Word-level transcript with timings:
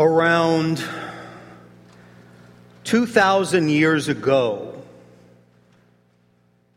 Around 0.00 0.82
2,000 2.84 3.68
years 3.68 4.08
ago, 4.08 4.82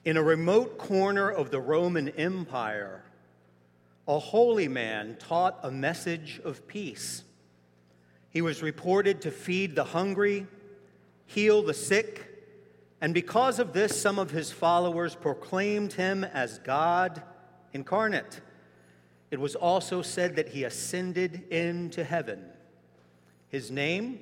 in 0.03 0.17
a 0.17 0.21
remote 0.21 0.77
corner 0.77 1.31
of 1.31 1.49
the 1.49 1.61
Roman 1.61 2.09
Empire, 2.09 3.01
a 4.09 4.19
holy 4.19 4.67
man 4.67 5.15
taught 5.21 5.57
a 5.63 5.71
message 5.71 6.41
of 6.43 6.67
peace. 6.67 7.23
He 8.29 8.41
was 8.41 8.61
reported 8.61 9.21
to 9.21 9.31
feed 9.31 9.73
the 9.73 9.85
hungry, 9.85 10.45
heal 11.25 11.63
the 11.63 11.73
sick, 11.73 12.25
and 12.99 13.13
because 13.13 13.57
of 13.57 13.71
this, 13.71 13.97
some 13.97 14.19
of 14.19 14.31
his 14.31 14.51
followers 14.51 15.15
proclaimed 15.15 15.93
him 15.93 16.25
as 16.25 16.59
God 16.59 17.23
incarnate. 17.71 18.41
It 19.31 19.39
was 19.39 19.55
also 19.55 20.01
said 20.01 20.35
that 20.35 20.49
he 20.49 20.65
ascended 20.65 21.49
into 21.53 22.03
heaven. 22.03 22.49
His 23.53 23.69
name, 23.69 24.17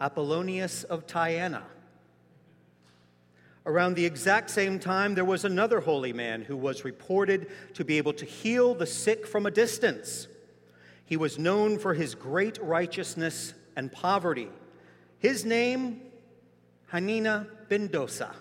Apollonius 0.00 0.84
of 0.84 1.08
Tyana. 1.08 1.64
Around 3.66 3.96
the 3.96 4.06
exact 4.06 4.48
same 4.48 4.78
time, 4.78 5.16
there 5.16 5.24
was 5.24 5.44
another 5.44 5.80
holy 5.80 6.12
man 6.12 6.42
who 6.42 6.56
was 6.56 6.84
reported 6.84 7.48
to 7.74 7.84
be 7.84 7.98
able 7.98 8.12
to 8.12 8.24
heal 8.24 8.76
the 8.76 8.86
sick 8.86 9.26
from 9.26 9.44
a 9.44 9.50
distance. 9.50 10.28
He 11.04 11.16
was 11.16 11.36
known 11.36 11.80
for 11.80 11.94
his 11.94 12.14
great 12.14 12.62
righteousness 12.62 13.54
and 13.74 13.90
poverty. 13.90 14.50
His 15.18 15.44
name, 15.44 16.02
Hanina 16.92 17.48
ben 17.68 17.88
Dosa. 17.88 18.36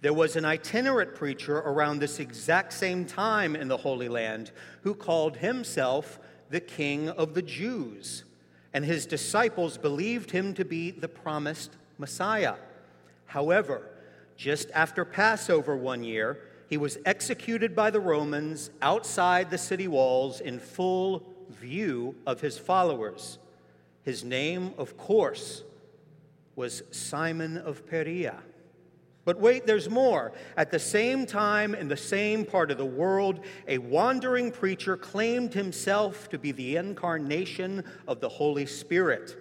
There 0.00 0.14
was 0.14 0.36
an 0.36 0.44
itinerant 0.44 1.16
preacher 1.16 1.58
around 1.58 1.98
this 1.98 2.20
exact 2.20 2.72
same 2.72 3.04
time 3.04 3.56
in 3.56 3.66
the 3.66 3.78
Holy 3.78 4.08
Land 4.08 4.52
who 4.82 4.94
called 4.94 5.38
himself 5.38 6.20
the 6.50 6.60
King 6.60 7.08
of 7.08 7.34
the 7.34 7.42
Jews, 7.42 8.22
and 8.72 8.84
his 8.84 9.06
disciples 9.06 9.76
believed 9.78 10.30
him 10.30 10.54
to 10.54 10.64
be 10.64 10.90
the 10.90 11.08
promised 11.08 11.76
Messiah. 11.98 12.54
However, 13.26 13.82
just 14.36 14.70
after 14.72 15.04
Passover 15.04 15.76
one 15.76 16.02
year, 16.02 16.38
he 16.68 16.76
was 16.76 16.98
executed 17.04 17.74
by 17.74 17.90
the 17.90 18.00
Romans 18.00 18.70
outside 18.80 19.50
the 19.50 19.58
city 19.58 19.88
walls 19.88 20.40
in 20.40 20.60
full 20.60 21.24
view 21.48 22.14
of 22.26 22.40
his 22.40 22.58
followers. 22.58 23.38
His 24.04 24.24
name, 24.24 24.72
of 24.78 24.96
course, 24.96 25.64
was 26.54 26.82
Simon 26.90 27.58
of 27.58 27.86
Perea. 27.86 28.38
But 29.24 29.38
wait, 29.38 29.66
there's 29.66 29.88
more. 29.88 30.32
At 30.56 30.70
the 30.70 30.78
same 30.78 31.26
time, 31.26 31.74
in 31.74 31.88
the 31.88 31.96
same 31.96 32.44
part 32.44 32.70
of 32.70 32.78
the 32.78 32.86
world, 32.86 33.40
a 33.68 33.78
wandering 33.78 34.50
preacher 34.50 34.96
claimed 34.96 35.52
himself 35.52 36.28
to 36.30 36.38
be 36.38 36.52
the 36.52 36.76
incarnation 36.76 37.84
of 38.08 38.20
the 38.20 38.28
Holy 38.28 38.66
Spirit. 38.66 39.36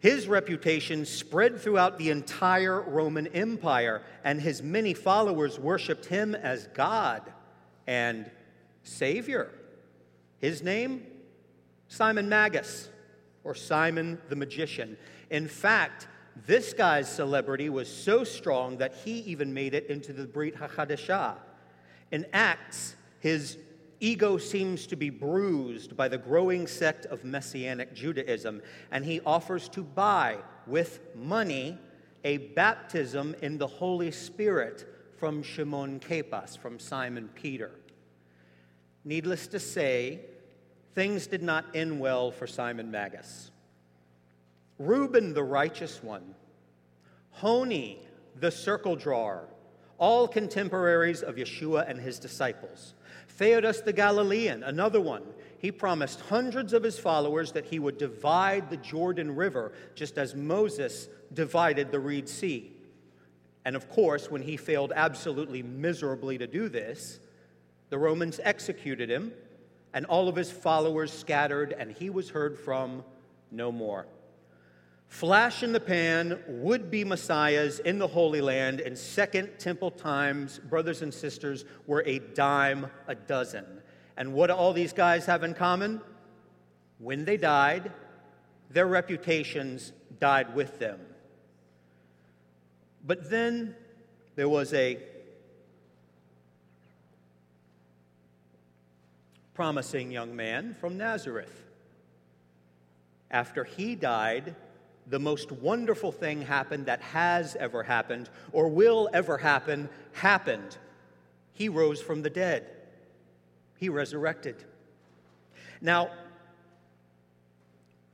His 0.00 0.26
reputation 0.26 1.04
spread 1.04 1.60
throughout 1.60 1.98
the 1.98 2.10
entire 2.10 2.80
Roman 2.80 3.26
Empire, 3.28 4.02
and 4.24 4.40
his 4.40 4.62
many 4.62 4.94
followers 4.94 5.58
worshiped 5.58 6.06
him 6.06 6.34
as 6.34 6.68
God 6.68 7.32
and 7.86 8.30
Savior. 8.82 9.50
His 10.38 10.62
name? 10.62 11.06
Simon 11.88 12.28
Magus, 12.28 12.88
or 13.44 13.54
Simon 13.54 14.18
the 14.28 14.36
Magician. 14.36 14.96
In 15.28 15.48
fact, 15.48 16.06
this 16.46 16.72
guy's 16.72 17.10
celebrity 17.10 17.68
was 17.68 17.92
so 17.92 18.24
strong 18.24 18.78
that 18.78 18.94
he 19.04 19.20
even 19.20 19.52
made 19.52 19.74
it 19.74 19.86
into 19.86 20.12
the 20.12 20.26
Brit 20.26 20.56
HaChadashah. 20.56 21.36
In 22.10 22.26
Acts, 22.32 22.96
his 23.20 23.58
ego 24.00 24.38
seems 24.38 24.86
to 24.86 24.96
be 24.96 25.10
bruised 25.10 25.96
by 25.96 26.08
the 26.08 26.18
growing 26.18 26.66
sect 26.66 27.06
of 27.06 27.24
Messianic 27.24 27.94
Judaism, 27.94 28.62
and 28.90 29.04
he 29.04 29.20
offers 29.20 29.68
to 29.70 29.82
buy 29.82 30.38
with 30.66 31.00
money 31.14 31.78
a 32.24 32.38
baptism 32.38 33.34
in 33.42 33.58
the 33.58 33.66
Holy 33.66 34.10
Spirit 34.10 34.86
from 35.18 35.42
Shimon 35.42 36.00
Kepas, 36.00 36.56
from 36.56 36.78
Simon 36.78 37.28
Peter. 37.34 37.70
Needless 39.04 39.46
to 39.48 39.60
say, 39.60 40.20
things 40.94 41.26
did 41.26 41.42
not 41.42 41.64
end 41.74 42.00
well 42.00 42.30
for 42.30 42.46
Simon 42.46 42.90
Magus. 42.90 43.50
Reuben 44.80 45.34
the 45.34 45.44
righteous 45.44 46.02
one, 46.02 46.34
Honi 47.32 48.00
the 48.36 48.50
circle 48.50 48.96
drawer, 48.96 49.46
all 49.98 50.26
contemporaries 50.26 51.22
of 51.22 51.36
Yeshua 51.36 51.86
and 51.86 52.00
his 52.00 52.18
disciples. 52.18 52.94
Theudas 53.28 53.84
the 53.84 53.92
Galilean, 53.92 54.62
another 54.62 54.98
one, 54.98 55.22
he 55.58 55.70
promised 55.70 56.22
hundreds 56.22 56.72
of 56.72 56.82
his 56.82 56.98
followers 56.98 57.52
that 57.52 57.66
he 57.66 57.78
would 57.78 57.98
divide 57.98 58.70
the 58.70 58.78
Jordan 58.78 59.36
River 59.36 59.72
just 59.94 60.16
as 60.16 60.34
Moses 60.34 61.08
divided 61.34 61.90
the 61.90 62.00
Reed 62.00 62.26
Sea. 62.26 62.72
And 63.66 63.76
of 63.76 63.90
course, 63.90 64.30
when 64.30 64.40
he 64.40 64.56
failed 64.56 64.94
absolutely 64.96 65.62
miserably 65.62 66.38
to 66.38 66.46
do 66.46 66.70
this, 66.70 67.20
the 67.90 67.98
Romans 67.98 68.40
executed 68.42 69.10
him, 69.10 69.32
and 69.92 70.06
all 70.06 70.26
of 70.26 70.36
his 70.36 70.50
followers 70.50 71.12
scattered, 71.12 71.74
and 71.78 71.92
he 71.92 72.08
was 72.08 72.30
heard 72.30 72.58
from 72.58 73.04
no 73.50 73.70
more. 73.70 74.06
Flash 75.10 75.64
in 75.64 75.72
the 75.72 75.80
pan 75.80 76.38
would 76.46 76.88
be 76.88 77.04
messiahs 77.04 77.80
in 77.80 77.98
the 77.98 78.06
Holy 78.06 78.40
Land 78.40 78.78
in 78.78 78.94
Second 78.94 79.50
Temple 79.58 79.90
times, 79.90 80.60
brothers 80.60 81.02
and 81.02 81.12
sisters, 81.12 81.64
were 81.88 82.04
a 82.06 82.20
dime 82.20 82.86
a 83.08 83.16
dozen. 83.16 83.66
And 84.16 84.32
what 84.32 84.46
do 84.46 84.52
all 84.54 84.72
these 84.72 84.92
guys 84.92 85.26
have 85.26 85.42
in 85.42 85.52
common? 85.52 86.00
When 86.98 87.24
they 87.24 87.36
died, 87.36 87.90
their 88.70 88.86
reputations 88.86 89.92
died 90.20 90.54
with 90.54 90.78
them. 90.78 91.00
But 93.04 93.28
then 93.28 93.74
there 94.36 94.48
was 94.48 94.72
a 94.72 95.00
promising 99.54 100.12
young 100.12 100.36
man 100.36 100.76
from 100.80 100.96
Nazareth. 100.96 101.64
After 103.28 103.64
he 103.64 103.96
died, 103.96 104.54
the 105.10 105.18
most 105.18 105.50
wonderful 105.50 106.12
thing 106.12 106.40
happened 106.40 106.86
that 106.86 107.00
has 107.02 107.56
ever 107.56 107.82
happened 107.82 108.30
or 108.52 108.68
will 108.68 109.10
ever 109.12 109.36
happen 109.36 109.88
happened. 110.12 110.78
He 111.52 111.68
rose 111.68 112.00
from 112.00 112.22
the 112.22 112.30
dead, 112.30 112.64
he 113.76 113.88
resurrected. 113.88 114.64
Now, 115.80 116.10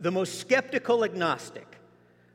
the 0.00 0.10
most 0.10 0.40
skeptical 0.40 1.04
agnostic, 1.04 1.66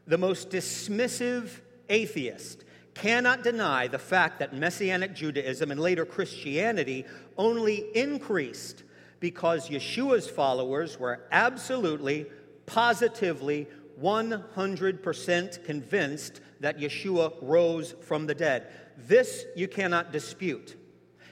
the 0.07 0.17
most 0.17 0.49
dismissive 0.49 1.49
atheist, 1.89 2.63
cannot 2.93 3.43
deny 3.43 3.87
the 3.87 3.99
fact 3.99 4.39
that 4.39 4.53
Messianic 4.53 5.15
Judaism 5.15 5.71
and 5.71 5.79
later 5.79 6.05
Christianity 6.05 7.05
only 7.37 7.85
increased 7.95 8.83
because 9.19 9.69
Yeshua's 9.69 10.29
followers 10.29 10.99
were 10.99 11.21
absolutely, 11.31 12.25
positively, 12.65 13.67
100% 13.99 15.65
convinced 15.65 16.41
that 16.59 16.79
Yeshua 16.79 17.33
rose 17.41 17.95
from 18.01 18.27
the 18.27 18.35
dead. 18.35 18.67
This 18.97 19.45
you 19.55 19.67
cannot 19.67 20.11
dispute. 20.11 20.75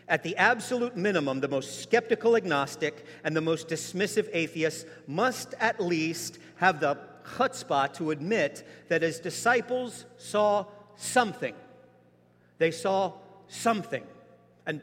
At 0.07 0.23
the 0.23 0.35
absolute 0.37 0.97
minimum, 0.97 1.39
the 1.39 1.47
most 1.47 1.83
skeptical 1.83 2.35
agnostic 2.35 3.05
and 3.23 3.35
the 3.35 3.41
most 3.41 3.67
dismissive 3.67 4.27
atheist 4.33 4.87
must 5.05 5.53
at 5.59 5.79
least 5.79 6.39
have 6.55 6.79
the 6.79 6.97
chutzpah 7.37 7.93
to 7.93 8.09
admit 8.09 8.67
that 8.87 9.03
his 9.03 9.19
disciples 9.19 10.05
saw 10.17 10.65
something. 10.95 11.53
They 12.57 12.71
saw 12.71 13.13
something. 13.47 14.03
And 14.65 14.81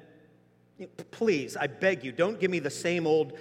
please, 1.10 1.56
I 1.56 1.66
beg 1.66 2.04
you, 2.04 2.12
don't 2.12 2.38
give 2.38 2.50
me 2.50 2.60
the 2.60 2.70
same 2.70 3.06
old 3.06 3.32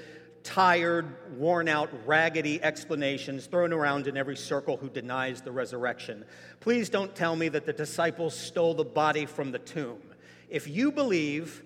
tired, 0.45 1.37
worn 1.37 1.67
out, 1.67 1.89
raggedy 2.05 2.63
explanations 2.63 3.47
thrown 3.47 3.73
around 3.73 4.07
in 4.07 4.15
every 4.15 4.37
circle 4.37 4.77
who 4.77 4.89
denies 4.89 5.41
the 5.41 5.51
resurrection. 5.51 6.23
Please 6.59 6.87
don't 6.87 7.13
tell 7.15 7.35
me 7.35 7.49
that 7.49 7.65
the 7.65 7.73
disciples 7.73 8.37
stole 8.37 8.75
the 8.75 8.85
body 8.85 9.25
from 9.25 9.51
the 9.51 9.59
tomb. 9.59 9.99
If 10.47 10.67
you 10.67 10.91
believe 10.91 11.63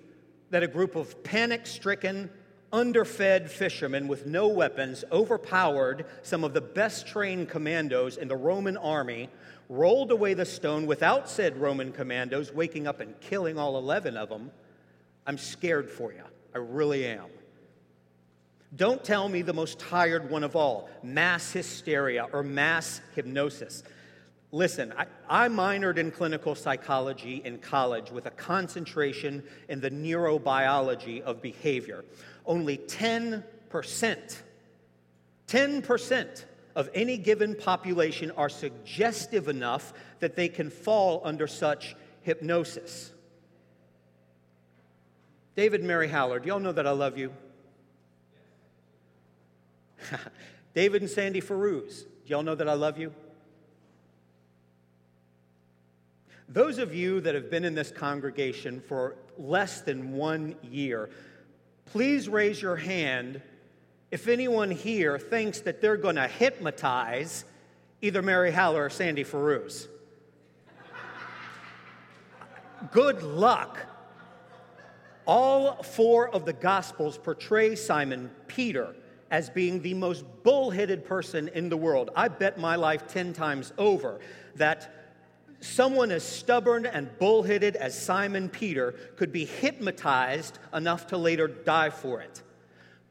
that 0.48 0.62
a 0.62 0.66
group 0.66 0.96
of 0.96 1.22
panic 1.22 1.66
stricken, 1.66 2.30
underfed 2.72 3.50
fishermen 3.50 4.08
with 4.08 4.26
no 4.26 4.48
weapons 4.48 5.04
overpowered 5.12 6.06
some 6.22 6.42
of 6.42 6.54
the 6.54 6.60
best 6.60 7.06
trained 7.06 7.48
commandos 7.48 8.16
in 8.16 8.28
the 8.28 8.36
Roman 8.36 8.78
army, 8.78 9.28
rolled 9.68 10.10
away 10.10 10.34
the 10.34 10.46
stone 10.46 10.86
without 10.86 11.28
said 11.28 11.56
Roman 11.58 11.92
commandos 11.92 12.52
waking 12.52 12.86
up 12.86 13.00
and 13.00 13.18
killing 13.20 13.58
all 13.58 13.76
11 13.76 14.16
of 14.16 14.30
them, 14.30 14.50
I'm 15.26 15.38
scared 15.38 15.90
for 15.90 16.12
you. 16.12 16.24
I 16.54 16.58
really 16.58 17.06
am. 17.06 17.26
Don't 18.76 19.02
tell 19.02 19.28
me 19.28 19.42
the 19.42 19.52
most 19.52 19.78
tired 19.80 20.30
one 20.30 20.44
of 20.44 20.54
all 20.54 20.88
mass 21.02 21.52
hysteria 21.52 22.28
or 22.32 22.42
mass 22.42 23.00
hypnosis. 23.14 23.82
Listen, 24.52 24.92
I, 24.96 25.06
I, 25.28 25.48
minored 25.48 25.96
in 25.96 26.10
clinical 26.10 26.54
psychology 26.54 27.42
in 27.44 27.58
college 27.58 28.10
with 28.10 28.26
a 28.26 28.30
concentration 28.30 29.44
in 29.68 29.80
the 29.80 29.90
neurobiology 29.90 31.20
of 31.22 31.40
behavior. 31.40 32.04
Only 32.46 32.78
10%, 32.78 33.42
10% 35.46 36.44
of 36.74 36.90
any 36.94 37.16
given 37.16 37.54
population 37.54 38.30
are 38.32 38.48
suggestive 38.48 39.48
enough 39.48 39.92
that 40.18 40.34
they 40.34 40.48
can 40.48 40.70
fall 40.70 41.20
under 41.24 41.46
such 41.46 41.94
hypnosis. 42.22 43.12
David 45.56 45.84
Mary 45.84 46.08
do 46.08 46.48
y'all 46.48 46.60
know 46.60 46.72
that 46.72 46.86
I 46.86 46.92
love 46.92 47.18
you? 47.18 47.32
David 50.74 51.02
and 51.02 51.10
Sandy 51.10 51.40
do 52.24 52.32
y'all 52.32 52.42
know 52.42 52.54
that 52.54 52.68
I 52.68 52.74
love 52.74 52.98
you? 52.98 53.12
Those 56.48 56.78
of 56.78 56.94
you 56.94 57.20
that 57.20 57.34
have 57.34 57.50
been 57.50 57.64
in 57.64 57.74
this 57.74 57.90
congregation 57.90 58.80
for 58.80 59.16
less 59.38 59.82
than 59.82 60.12
one 60.12 60.56
year, 60.62 61.10
please 61.86 62.28
raise 62.28 62.60
your 62.60 62.76
hand 62.76 63.40
if 64.10 64.26
anyone 64.26 64.70
here 64.70 65.18
thinks 65.18 65.60
that 65.60 65.80
they're 65.80 65.96
going 65.96 66.16
to 66.16 66.26
hypnotize 66.26 67.44
either 68.02 68.22
Mary 68.22 68.50
Haller 68.50 68.86
or 68.86 68.90
Sandy 68.90 69.22
Feruz. 69.22 69.86
Good 72.90 73.22
luck. 73.22 73.78
All 75.26 75.82
four 75.82 76.28
of 76.28 76.44
the 76.44 76.52
Gospels 76.52 77.18
portray 77.18 77.76
Simon 77.76 78.30
Peter 78.48 78.94
as 79.30 79.48
being 79.48 79.80
the 79.80 79.94
most 79.94 80.24
bullheaded 80.42 81.04
person 81.04 81.48
in 81.48 81.68
the 81.68 81.76
world. 81.76 82.10
I 82.16 82.28
bet 82.28 82.58
my 82.58 82.76
life 82.76 83.06
10 83.06 83.32
times 83.32 83.72
over 83.78 84.20
that 84.56 84.94
someone 85.60 86.10
as 86.10 86.24
stubborn 86.24 86.86
and 86.86 87.16
bullheaded 87.18 87.76
as 87.76 88.00
Simon 88.00 88.48
Peter 88.48 88.92
could 89.16 89.32
be 89.32 89.44
hypnotized 89.44 90.58
enough 90.74 91.06
to 91.08 91.16
later 91.16 91.46
die 91.46 91.90
for 91.90 92.20
it. 92.20 92.42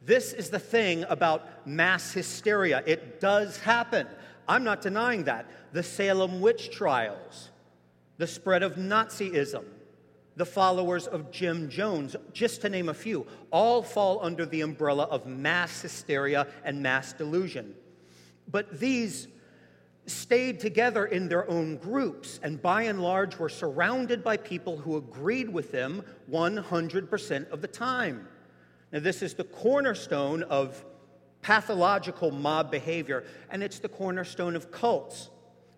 This 0.06 0.33
is 0.33 0.50
the 0.50 0.60
thing 0.60 1.06
about 1.10 1.68
mass 1.68 2.12
hysteria. 2.13 2.83
It 2.86 3.19
does 3.19 3.60
happen. 3.60 4.07
I'm 4.48 4.63
not 4.63 4.81
denying 4.81 5.25
that. 5.25 5.45
The 5.74 5.83
Salem 5.83 6.42
witch 6.42 6.72
trials, 6.72 7.50
the 8.18 8.25
spread 8.25 8.63
of 8.63 8.75
Nazism, 8.75 9.65
the 10.39 10.45
followers 10.45 11.06
of 11.06 11.31
Jim 11.31 11.68
Jones, 11.68 12.15
just 12.31 12.62
to 12.62 12.69
name 12.69 12.88
a 12.88 12.94
few, 12.94 13.27
all 13.51 13.83
fall 13.83 14.24
under 14.24 14.45
the 14.45 14.62
umbrella 14.62 15.03
of 15.03 15.25
mass 15.25 15.81
hysteria 15.81 16.47
and 16.63 16.81
mass 16.81 17.12
delusion. 17.12 17.75
But 18.50 18.80
these 18.80 19.27
stayed 20.06 20.62
together 20.62 21.06
in 21.06 21.27
their 21.27 21.47
own 21.50 21.75
groups 21.75 22.39
and 22.41 22.62
by 22.62 22.83
and 22.83 23.03
large 23.03 23.38
were 23.38 23.50
surrounded 23.50 24.24
by 24.24 24.38
people 24.38 24.77
who 24.77 24.95
agreed 24.95 25.50
with 25.50 25.74
them 25.74 26.03
100% 26.31 27.50
of 27.50 27.62
the 27.62 27.68
time. 27.68 28.25
Now, 28.94 29.00
this 29.00 29.21
is 29.21 29.33
the 29.33 29.44
cornerstone 29.44 30.44
of 30.44 30.86
pathological 31.41 32.31
mob 32.31 32.71
behavior, 32.71 33.25
and 33.50 33.62
it's 33.62 33.80
the 33.80 33.89
cornerstone 33.89 34.56
of 34.56 34.71
cults. 34.71 35.30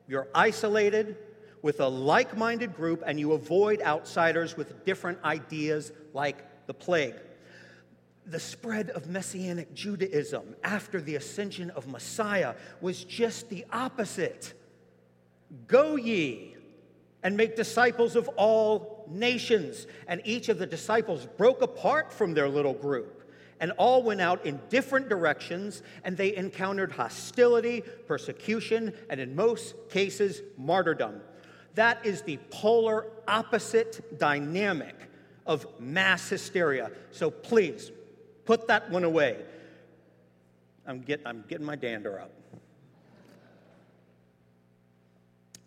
You're 0.08 0.28
isolated 0.36 1.18
with 1.62 1.80
a 1.80 1.88
like 1.88 2.38
minded 2.38 2.76
group, 2.76 3.04
and 3.06 3.20
you 3.20 3.34
avoid 3.34 3.82
outsiders 3.82 4.58
with 4.58 4.86
different 4.86 5.24
ideas 5.24 5.92
like 6.14 6.68
the 6.68 6.74
plague. 6.74 7.16
The 8.26 8.40
spread 8.40 8.90
of 8.92 9.08
Messianic 9.08 9.74
Judaism 9.74 10.56
after 10.64 11.02
the 11.02 11.16
ascension 11.16 11.70
of 11.72 11.88
Messiah 11.88 12.56
was 12.80 13.04
just 13.04 13.50
the 13.50 13.66
opposite. 13.72 14.54
Go 15.68 15.96
ye 15.96 16.56
and 17.24 17.36
make 17.36 17.56
disciples 17.56 18.16
of 18.16 18.28
all 18.30 19.06
nations. 19.10 19.88
And 20.08 20.22
each 20.24 20.50
of 20.50 20.58
the 20.60 20.66
disciples 20.66 21.28
broke 21.38 21.62
apart 21.62 22.14
from 22.14 22.34
their 22.34 22.50
little 22.50 22.74
group 22.74 23.22
and 23.60 23.72
all 23.74 24.02
went 24.02 24.20
out 24.20 24.44
in 24.44 24.60
different 24.70 25.08
directions, 25.08 25.84
and 26.04 26.18
they 26.18 26.36
encountered 26.36 26.92
hostility, 26.92 27.84
persecution, 28.08 28.92
and 29.08 29.22
in 29.22 29.36
most 29.36 29.76
cases, 29.88 30.42
martyrdom. 30.58 31.22
That 31.76 32.06
is 32.06 32.22
the 32.24 32.38
polar 32.50 33.06
opposite 33.28 34.20
dynamic 34.20 34.96
of 35.46 35.66
mass 35.80 36.30
hysteria. 36.30 36.92
So 37.12 37.32
please, 37.32 37.92
put 38.46 38.68
that 38.68 38.90
one 38.90 39.04
away. 39.04 39.38
I'm, 40.86 41.02
get, 41.02 41.22
I'm 41.26 41.44
getting 41.48 41.66
my 41.66 41.76
dander 41.76 42.20
up. 42.20 42.32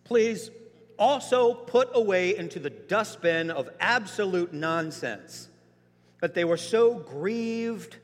Please 0.05 0.51
also 0.99 1.55
put 1.55 1.89
away 1.95 2.37
into 2.37 2.59
the 2.59 2.71
dustbin 2.71 3.51
of 3.51 3.69
absolute 3.81 4.53
nonsense 4.53 5.49
that 6.21 6.35
they 6.35 6.45
were 6.45 6.57
so 6.57 6.95
grieved 6.95 7.97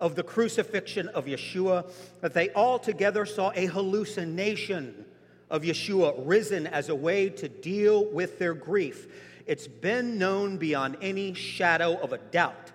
of 0.00 0.14
the 0.14 0.22
crucifixion 0.22 1.08
of 1.08 1.26
Yeshua 1.26 1.90
that 2.20 2.34
they 2.34 2.50
altogether 2.54 3.26
saw 3.26 3.50
a 3.54 3.66
hallucination 3.66 5.04
of 5.50 5.62
Yeshua 5.62 6.14
risen 6.18 6.66
as 6.66 6.88
a 6.88 6.94
way 6.94 7.28
to 7.30 7.48
deal 7.48 8.04
with 8.06 8.38
their 8.38 8.54
grief. 8.54 9.06
It's 9.46 9.66
been 9.66 10.18
known 10.18 10.58
beyond 10.58 10.98
any 11.00 11.32
shadow 11.34 11.96
of 11.96 12.12
a 12.12 12.18
doubt 12.18 12.72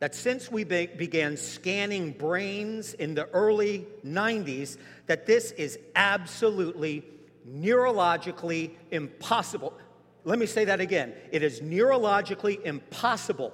that 0.00 0.14
since 0.14 0.50
we 0.50 0.64
be- 0.64 0.86
began 0.86 1.36
scanning 1.36 2.12
brains 2.12 2.94
in 2.94 3.14
the 3.14 3.28
early 3.30 3.86
90s 4.04 4.76
that 5.06 5.26
this 5.26 5.52
is 5.52 5.78
absolutely 5.96 7.04
neurologically 7.48 8.72
impossible. 8.90 9.72
Let 10.24 10.38
me 10.38 10.46
say 10.46 10.64
that 10.66 10.80
again. 10.80 11.14
It 11.32 11.42
is 11.42 11.60
neurologically 11.60 12.62
impossible 12.64 13.52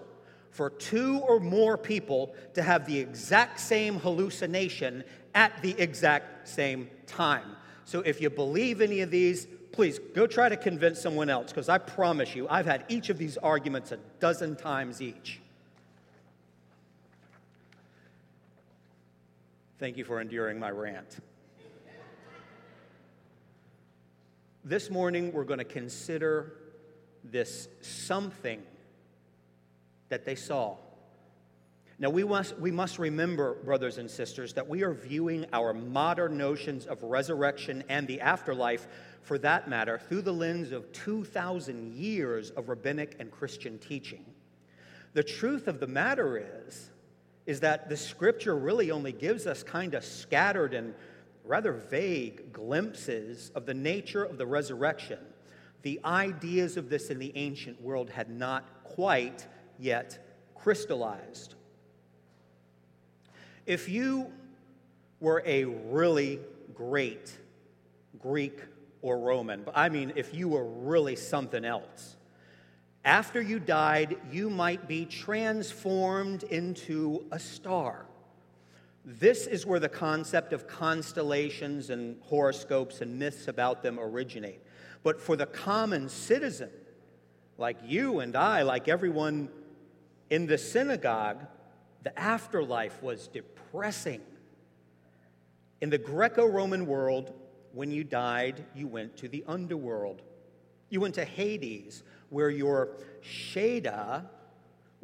for 0.50 0.70
two 0.70 1.18
or 1.20 1.40
more 1.40 1.76
people 1.76 2.34
to 2.54 2.62
have 2.62 2.86
the 2.86 2.98
exact 2.98 3.60
same 3.60 3.98
hallucination 3.98 5.04
at 5.34 5.52
the 5.62 5.74
exact 5.78 6.48
same 6.48 6.88
time. 7.06 7.56
So 7.84 8.00
if 8.00 8.20
you 8.20 8.30
believe 8.30 8.80
any 8.80 9.00
of 9.00 9.10
these, 9.10 9.46
please 9.72 9.98
go 10.14 10.26
try 10.26 10.48
to 10.48 10.56
convince 10.56 11.00
someone 11.00 11.28
else 11.28 11.50
because 11.50 11.68
I 11.68 11.78
promise 11.78 12.34
you, 12.34 12.48
I've 12.48 12.66
had 12.66 12.84
each 12.88 13.10
of 13.10 13.18
these 13.18 13.36
arguments 13.36 13.92
a 13.92 13.98
dozen 14.20 14.56
times 14.56 15.02
each. 15.02 15.40
Thank 19.78 19.96
you 19.96 20.04
for 20.04 20.20
enduring 20.20 20.58
my 20.58 20.70
rant. 20.70 21.18
This 24.64 24.88
morning, 24.88 25.32
we're 25.32 25.44
going 25.44 25.58
to 25.58 25.64
consider 25.64 26.54
this 27.22 27.68
something 27.82 28.62
that 30.08 30.24
they 30.24 30.36
saw. 30.36 30.76
Now, 32.04 32.10
we 32.10 32.22
must, 32.22 32.58
we 32.58 32.70
must 32.70 32.98
remember, 32.98 33.54
brothers 33.64 33.96
and 33.96 34.10
sisters, 34.10 34.52
that 34.52 34.68
we 34.68 34.82
are 34.82 34.92
viewing 34.92 35.46
our 35.54 35.72
modern 35.72 36.36
notions 36.36 36.84
of 36.84 37.02
resurrection 37.02 37.82
and 37.88 38.06
the 38.06 38.20
afterlife, 38.20 38.86
for 39.22 39.38
that 39.38 39.70
matter, 39.70 39.98
through 39.98 40.20
the 40.20 40.34
lens 40.34 40.70
of 40.70 40.92
2,000 40.92 41.94
years 41.94 42.50
of 42.50 42.68
rabbinic 42.68 43.16
and 43.20 43.30
Christian 43.30 43.78
teaching. 43.78 44.22
The 45.14 45.22
truth 45.22 45.66
of 45.66 45.80
the 45.80 45.86
matter 45.86 46.36
is, 46.66 46.90
is 47.46 47.60
that 47.60 47.88
the 47.88 47.96
scripture 47.96 48.54
really 48.54 48.90
only 48.90 49.12
gives 49.12 49.46
us 49.46 49.62
kind 49.62 49.94
of 49.94 50.04
scattered 50.04 50.74
and 50.74 50.92
rather 51.42 51.72
vague 51.72 52.52
glimpses 52.52 53.50
of 53.54 53.64
the 53.64 53.72
nature 53.72 54.24
of 54.24 54.36
the 54.36 54.44
resurrection. 54.44 55.20
The 55.80 56.00
ideas 56.04 56.76
of 56.76 56.90
this 56.90 57.08
in 57.08 57.18
the 57.18 57.32
ancient 57.34 57.80
world 57.80 58.10
had 58.10 58.28
not 58.28 58.84
quite 58.84 59.46
yet 59.78 60.18
crystallized. 60.54 61.54
If 63.66 63.88
you 63.88 64.30
were 65.20 65.42
a 65.46 65.64
really 65.64 66.40
great 66.74 67.36
Greek 68.18 68.60
or 69.00 69.18
Roman, 69.18 69.62
but 69.62 69.72
I 69.76 69.88
mean, 69.88 70.12
if 70.16 70.34
you 70.34 70.48
were 70.48 70.64
really 70.64 71.16
something 71.16 71.64
else, 71.64 72.16
after 73.04 73.40
you 73.40 73.58
died, 73.58 74.16
you 74.30 74.48
might 74.48 74.88
be 74.88 75.04
transformed 75.04 76.42
into 76.44 77.26
a 77.32 77.38
star. 77.38 78.06
This 79.04 79.46
is 79.46 79.66
where 79.66 79.80
the 79.80 79.88
concept 79.88 80.54
of 80.54 80.66
constellations 80.66 81.90
and 81.90 82.16
horoscopes 82.22 83.02
and 83.02 83.18
myths 83.18 83.48
about 83.48 83.82
them 83.82 83.98
originate. 84.00 84.60
But 85.02 85.20
for 85.20 85.36
the 85.36 85.44
common 85.44 86.08
citizen, 86.08 86.70
like 87.58 87.76
you 87.84 88.20
and 88.20 88.34
I, 88.34 88.62
like 88.62 88.88
everyone 88.88 89.50
in 90.30 90.46
the 90.46 90.56
synagogue, 90.56 91.46
the 92.04 92.18
afterlife 92.18 93.02
was 93.02 93.28
depressing. 93.28 94.20
In 95.80 95.90
the 95.90 95.98
Greco 95.98 96.46
Roman 96.46 96.86
world, 96.86 97.34
when 97.72 97.90
you 97.90 98.04
died, 98.04 98.64
you 98.74 98.86
went 98.86 99.16
to 99.16 99.28
the 99.28 99.42
underworld. 99.48 100.22
You 100.90 101.00
went 101.00 101.16
to 101.16 101.24
Hades, 101.24 102.04
where 102.28 102.50
your 102.50 102.90
shada 103.22 104.26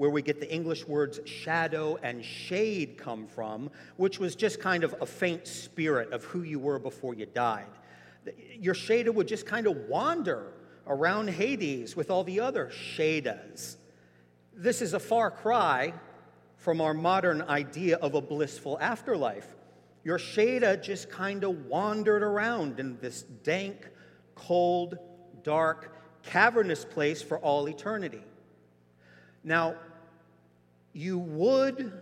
where 0.00 0.08
we 0.08 0.22
get 0.22 0.40
the 0.40 0.50
English 0.50 0.88
words 0.88 1.20
shadow 1.26 1.98
and 2.02 2.24
shade 2.24 2.96
come 2.96 3.26
from, 3.26 3.70
which 3.98 4.18
was 4.18 4.34
just 4.34 4.58
kind 4.58 4.82
of 4.82 4.94
a 5.02 5.04
faint 5.04 5.46
spirit 5.46 6.10
of 6.10 6.24
who 6.24 6.40
you 6.40 6.58
were 6.58 6.78
before 6.78 7.12
you 7.12 7.26
died. 7.26 7.68
Your 8.58 8.72
shada 8.72 9.12
would 9.12 9.28
just 9.28 9.44
kind 9.44 9.66
of 9.66 9.76
wander 9.90 10.54
around 10.86 11.28
Hades 11.28 11.96
with 11.96 12.10
all 12.10 12.24
the 12.24 12.40
other 12.40 12.70
shadas. 12.72 13.76
This 14.54 14.80
is 14.80 14.94
a 14.94 14.98
far 14.98 15.30
cry 15.30 15.92
from 16.60 16.82
our 16.82 16.92
modern 16.92 17.40
idea 17.42 17.96
of 17.96 18.14
a 18.14 18.20
blissful 18.20 18.78
afterlife. 18.80 19.56
your 20.02 20.18
Shada 20.18 20.82
just 20.82 21.10
kind 21.10 21.44
of 21.44 21.66
wandered 21.66 22.22
around 22.22 22.80
in 22.80 22.98
this 23.00 23.22
dank, 23.22 23.88
cold, 24.34 24.96
dark, 25.42 25.94
cavernous 26.22 26.84
place 26.84 27.20
for 27.20 27.38
all 27.38 27.68
eternity. 27.68 28.22
Now, 29.44 29.74
you 30.92 31.18
would 31.18 31.92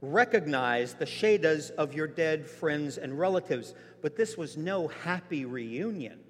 recognize 0.00 0.94
the 0.94 1.04
Shadas 1.04 1.70
of 1.72 1.94
your 1.94 2.06
dead 2.06 2.48
friends 2.48 2.98
and 2.98 3.18
relatives, 3.18 3.74
but 4.02 4.16
this 4.16 4.36
was 4.36 4.56
no 4.56 4.88
happy 4.88 5.44
reunion. 5.44 6.20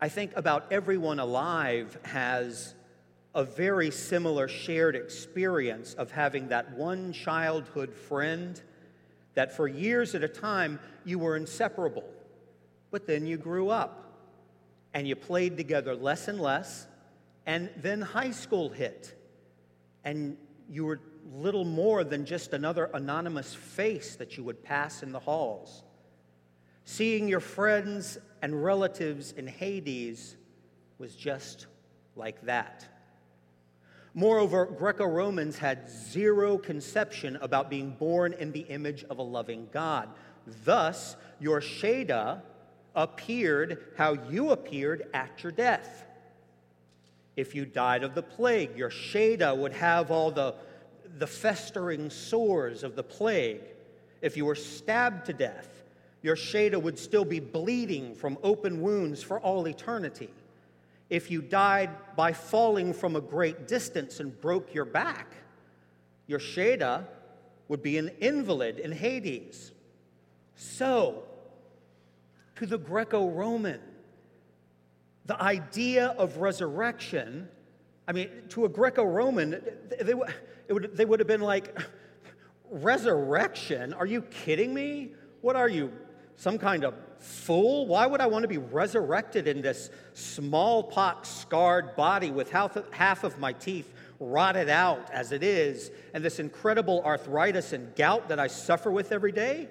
I 0.00 0.08
think 0.08 0.32
about 0.36 0.72
everyone 0.72 1.18
alive 1.18 1.98
has 2.04 2.74
a 3.34 3.44
very 3.44 3.90
similar 3.90 4.46
shared 4.46 4.94
experience 4.94 5.94
of 5.94 6.10
having 6.10 6.48
that 6.48 6.76
one 6.76 7.12
childhood 7.12 7.92
friend 7.92 8.60
that 9.34 9.56
for 9.56 9.66
years 9.66 10.14
at 10.14 10.22
a 10.22 10.28
time 10.28 10.78
you 11.04 11.18
were 11.18 11.36
inseparable. 11.36 12.04
But 12.90 13.06
then 13.06 13.26
you 13.26 13.36
grew 13.36 13.70
up 13.70 14.04
and 14.94 15.08
you 15.08 15.16
played 15.16 15.56
together 15.56 15.96
less 15.96 16.28
and 16.28 16.40
less, 16.40 16.86
and 17.46 17.68
then 17.76 18.00
high 18.00 18.30
school 18.30 18.68
hit, 18.68 19.20
and 20.04 20.36
you 20.70 20.84
were 20.84 21.00
little 21.34 21.64
more 21.64 22.04
than 22.04 22.24
just 22.24 22.52
another 22.52 22.90
anonymous 22.94 23.52
face 23.52 24.14
that 24.16 24.36
you 24.36 24.44
would 24.44 24.62
pass 24.62 25.02
in 25.02 25.10
the 25.10 25.18
halls. 25.18 25.82
Seeing 26.84 27.26
your 27.28 27.40
friends 27.40 28.18
and 28.40 28.62
relatives 28.62 29.32
in 29.32 29.48
Hades 29.48 30.36
was 30.98 31.16
just 31.16 31.66
like 32.14 32.40
that. 32.42 32.86
Moreover, 34.14 34.66
Greco 34.66 35.06
Romans 35.06 35.58
had 35.58 35.90
zero 35.90 36.56
conception 36.56 37.36
about 37.40 37.68
being 37.68 37.90
born 37.90 38.32
in 38.32 38.52
the 38.52 38.60
image 38.60 39.04
of 39.10 39.18
a 39.18 39.22
loving 39.22 39.68
God. 39.72 40.08
Thus, 40.64 41.16
your 41.40 41.60
Sheda 41.60 42.40
appeared 42.94 43.84
how 43.96 44.12
you 44.30 44.50
appeared 44.50 45.08
at 45.12 45.42
your 45.42 45.50
death. 45.50 46.06
If 47.36 47.56
you 47.56 47.66
died 47.66 48.04
of 48.04 48.14
the 48.14 48.22
plague, 48.22 48.76
your 48.76 48.90
Sheda 48.90 49.56
would 49.56 49.72
have 49.72 50.12
all 50.12 50.30
the, 50.30 50.54
the 51.18 51.26
festering 51.26 52.08
sores 52.08 52.84
of 52.84 52.94
the 52.94 53.02
plague. 53.02 53.62
If 54.22 54.36
you 54.36 54.44
were 54.44 54.54
stabbed 54.54 55.26
to 55.26 55.32
death, 55.32 55.82
your 56.22 56.36
Sheda 56.36 56.80
would 56.80 57.00
still 57.00 57.24
be 57.24 57.40
bleeding 57.40 58.14
from 58.14 58.38
open 58.44 58.80
wounds 58.80 59.24
for 59.24 59.40
all 59.40 59.66
eternity 59.66 60.30
if 61.14 61.30
you 61.30 61.40
died 61.40 61.90
by 62.16 62.32
falling 62.32 62.92
from 62.92 63.14
a 63.14 63.20
great 63.20 63.68
distance 63.68 64.18
and 64.18 64.40
broke 64.40 64.74
your 64.74 64.84
back, 64.84 65.32
your 66.26 66.40
Sheda 66.40 67.04
would 67.68 67.82
be 67.82 67.98
an 67.98 68.10
invalid 68.20 68.80
in 68.80 68.90
Hades. 68.90 69.70
So, 70.56 71.22
to 72.56 72.66
the 72.66 72.78
Greco 72.78 73.30
Roman, 73.30 73.80
the 75.26 75.40
idea 75.40 76.08
of 76.18 76.38
resurrection, 76.38 77.48
I 78.08 78.12
mean, 78.12 78.28
to 78.48 78.64
a 78.64 78.68
Greco 78.68 79.04
Roman, 79.04 79.62
they, 80.00 80.14
would, 80.14 80.96
they 80.96 81.04
would 81.04 81.20
have 81.20 81.28
been 81.28 81.40
like, 81.40 81.78
Resurrection? 82.70 83.94
Are 83.94 84.06
you 84.06 84.22
kidding 84.22 84.74
me? 84.74 85.12
What 85.42 85.54
are 85.54 85.68
you, 85.68 85.92
some 86.34 86.58
kind 86.58 86.84
of 86.84 86.94
fool? 87.24 87.86
Why 87.86 88.06
would 88.06 88.20
I 88.20 88.26
want 88.26 88.42
to 88.42 88.48
be 88.48 88.58
resurrected 88.58 89.48
in 89.48 89.62
this 89.62 89.90
smallpox 90.12 91.28
scarred 91.28 91.96
body 91.96 92.30
with 92.30 92.50
half 92.50 93.24
of 93.24 93.38
my 93.38 93.52
teeth 93.52 93.92
rotted 94.20 94.68
out 94.68 95.10
as 95.10 95.32
it 95.32 95.42
is, 95.42 95.90
and 96.12 96.24
this 96.24 96.38
incredible 96.38 97.02
arthritis 97.04 97.72
and 97.72 97.94
gout 97.96 98.28
that 98.28 98.38
I 98.38 98.46
suffer 98.46 98.90
with 98.90 99.12
every 99.12 99.32
day? 99.32 99.68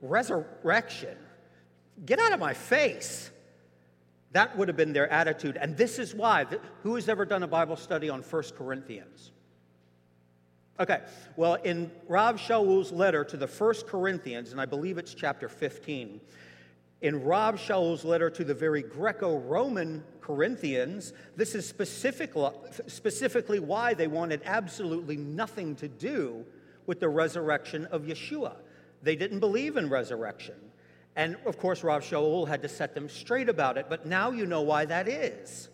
Resurrection. 0.00 1.16
Get 2.04 2.18
out 2.18 2.32
of 2.32 2.40
my 2.40 2.54
face. 2.54 3.30
That 4.32 4.56
would 4.56 4.68
have 4.68 4.76
been 4.76 4.92
their 4.92 5.10
attitude. 5.10 5.56
And 5.56 5.76
this 5.76 5.98
is 5.98 6.14
why. 6.14 6.46
Who 6.82 6.94
has 6.94 7.08
ever 7.08 7.24
done 7.24 7.42
a 7.42 7.46
Bible 7.48 7.76
study 7.76 8.08
on 8.10 8.22
1 8.22 8.42
Corinthians? 8.56 9.32
Okay, 10.78 11.00
well, 11.36 11.54
in 11.54 11.90
Rav 12.06 12.38
Shaul's 12.38 12.92
letter 12.92 13.24
to 13.24 13.38
the 13.38 13.46
First 13.46 13.86
Corinthians, 13.86 14.52
and 14.52 14.60
I 14.60 14.66
believe 14.66 14.98
it's 14.98 15.14
chapter 15.14 15.48
15, 15.48 16.20
in 17.02 17.22
Rav 17.22 17.56
Shaul's 17.56 18.04
letter 18.04 18.30
to 18.30 18.44
the 18.44 18.54
very 18.54 18.82
Greco 18.82 19.38
Roman 19.38 20.02
Corinthians, 20.20 21.12
this 21.36 21.54
is 21.54 21.68
specifically, 21.68 22.50
specifically 22.86 23.58
why 23.58 23.94
they 23.94 24.06
wanted 24.06 24.40
absolutely 24.44 25.16
nothing 25.16 25.76
to 25.76 25.88
do 25.88 26.44
with 26.86 27.00
the 27.00 27.08
resurrection 27.08 27.86
of 27.86 28.02
Yeshua. 28.02 28.56
They 29.02 29.16
didn't 29.16 29.40
believe 29.40 29.76
in 29.76 29.88
resurrection. 29.88 30.54
And 31.16 31.36
of 31.46 31.58
course, 31.58 31.82
Rav 31.82 32.02
Shaul 32.02 32.48
had 32.48 32.62
to 32.62 32.68
set 32.68 32.94
them 32.94 33.08
straight 33.08 33.48
about 33.48 33.78
it, 33.78 33.86
but 33.88 34.06
now 34.06 34.30
you 34.30 34.46
know 34.46 34.62
why 34.62 34.84
that 34.86 35.08
is. 35.08 35.68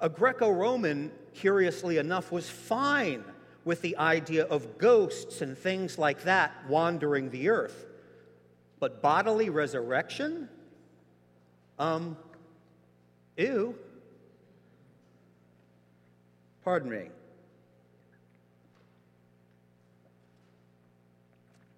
A 0.00 0.08
Greco 0.08 0.50
Roman, 0.50 1.12
curiously 1.34 1.98
enough, 1.98 2.32
was 2.32 2.48
fine 2.48 3.24
with 3.64 3.80
the 3.80 3.96
idea 3.96 4.44
of 4.44 4.78
ghosts 4.78 5.40
and 5.40 5.56
things 5.56 5.98
like 5.98 6.24
that 6.24 6.52
wandering 6.68 7.30
the 7.30 7.48
earth. 7.48 7.86
But 8.80 9.02
bodily 9.02 9.50
resurrection? 9.50 10.48
Um, 11.78 12.16
ew. 13.36 13.76
Pardon 16.64 16.90
me. 16.90 17.08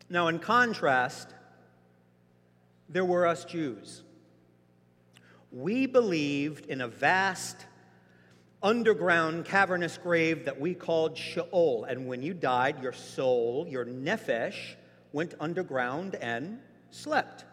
Now, 0.08 0.28
in 0.28 0.38
contrast, 0.38 1.34
there 2.88 3.04
were 3.04 3.26
us 3.26 3.44
Jews. 3.44 4.02
We 5.50 5.86
believed 5.86 6.66
in 6.66 6.80
a 6.80 6.88
vast 6.88 7.56
underground 8.62 9.44
cavernous 9.44 9.98
grave 9.98 10.44
that 10.44 10.60
we 10.60 10.74
called 10.74 11.16
Sheol. 11.16 11.84
And 11.84 12.06
when 12.06 12.22
you 12.22 12.34
died, 12.34 12.82
your 12.82 12.92
soul, 12.92 13.66
your 13.68 13.84
nephesh, 13.84 14.74
went 15.12 15.34
underground 15.40 16.14
and 16.16 16.58
slept. 16.90 17.44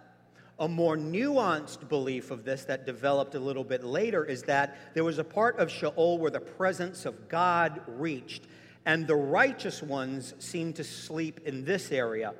A 0.59 0.67
more 0.67 0.95
nuanced 0.95 1.89
belief 1.89 2.31
of 2.31 2.45
this 2.45 2.65
that 2.65 2.85
developed 2.85 3.35
a 3.35 3.39
little 3.39 3.63
bit 3.63 3.83
later 3.83 4.23
is 4.23 4.43
that 4.43 4.93
there 4.93 5.03
was 5.03 5.17
a 5.17 5.23
part 5.23 5.57
of 5.57 5.71
Sheol 5.71 6.17
where 6.19 6.31
the 6.31 6.39
presence 6.39 7.05
of 7.05 7.27
God 7.27 7.81
reached, 7.87 8.43
and 8.85 9.07
the 9.07 9.15
righteous 9.15 9.81
ones 9.81 10.33
seemed 10.39 10.75
to 10.75 10.83
sleep 10.83 11.41
in 11.45 11.65
this 11.65 11.91
area, 11.91 12.33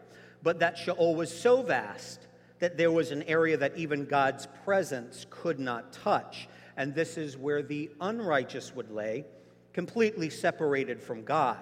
but 0.44 0.60
that 0.60 0.78
Sheol 0.78 1.16
was 1.16 1.36
so 1.36 1.64
vast 1.64 2.28
that 2.60 2.78
there 2.78 2.92
was 2.92 3.12
an 3.12 3.24
area 3.24 3.58
that 3.58 3.78
even 3.78 4.06
God's 4.06 4.48
presence 4.64 5.26
could 5.30 5.60
not 5.60 5.92
touch 5.92 6.48
and 6.78 6.94
this 6.94 7.18
is 7.18 7.38
where 7.38 7.62
the 7.62 7.92
unrighteous 8.02 8.76
would 8.76 8.92
lay, 8.92 9.26
completely 9.74 10.30
separated 10.30 11.02
from 11.02 11.24
God. 11.24 11.60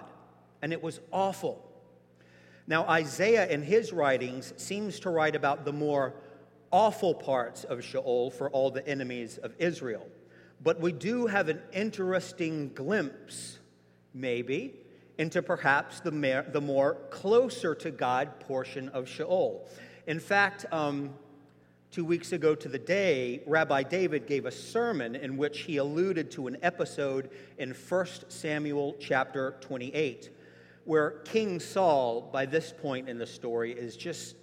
And 0.62 0.72
it 0.72 0.82
was 0.82 1.00
awful. 1.10 1.66
Now, 2.66 2.86
Isaiah 2.88 3.48
in 3.48 3.62
his 3.62 3.92
writings 3.92 4.52
seems 4.56 5.00
to 5.00 5.10
write 5.10 5.34
about 5.34 5.64
the 5.64 5.72
more 5.72 6.14
awful 6.70 7.14
parts 7.14 7.64
of 7.64 7.84
Sheol 7.84 8.30
for 8.30 8.50
all 8.50 8.70
the 8.70 8.86
enemies 8.86 9.38
of 9.38 9.54
Israel. 9.58 10.06
But 10.62 10.80
we 10.80 10.92
do 10.92 11.26
have 11.26 11.48
an 11.48 11.60
interesting 11.72 12.70
glimpse, 12.74 13.58
maybe, 14.14 14.74
into 15.18 15.42
perhaps 15.42 16.00
the, 16.00 16.12
more, 16.12 16.46
the 16.52 16.60
more 16.60 16.94
closer 17.10 17.74
to 17.74 17.90
God 17.90 18.40
portion 18.40 18.88
of 18.90 19.08
Sheol. 19.08 19.68
In 20.06 20.20
fact, 20.20 20.66
um, 20.72 21.14
Two 21.92 22.06
weeks 22.06 22.32
ago 22.32 22.54
to 22.54 22.70
the 22.70 22.78
day, 22.78 23.42
Rabbi 23.46 23.82
David 23.82 24.26
gave 24.26 24.46
a 24.46 24.50
sermon 24.50 25.14
in 25.14 25.36
which 25.36 25.60
he 25.60 25.76
alluded 25.76 26.30
to 26.30 26.46
an 26.46 26.56
episode 26.62 27.28
in 27.58 27.72
1 27.72 28.06
Samuel 28.28 28.96
chapter 28.98 29.56
28, 29.60 30.30
where 30.84 31.10
King 31.24 31.60
Saul, 31.60 32.22
by 32.32 32.46
this 32.46 32.72
point 32.72 33.08
in 33.08 33.18
the 33.18 33.26
story, 33.26 33.72
is 33.72 33.96
just 33.96 34.36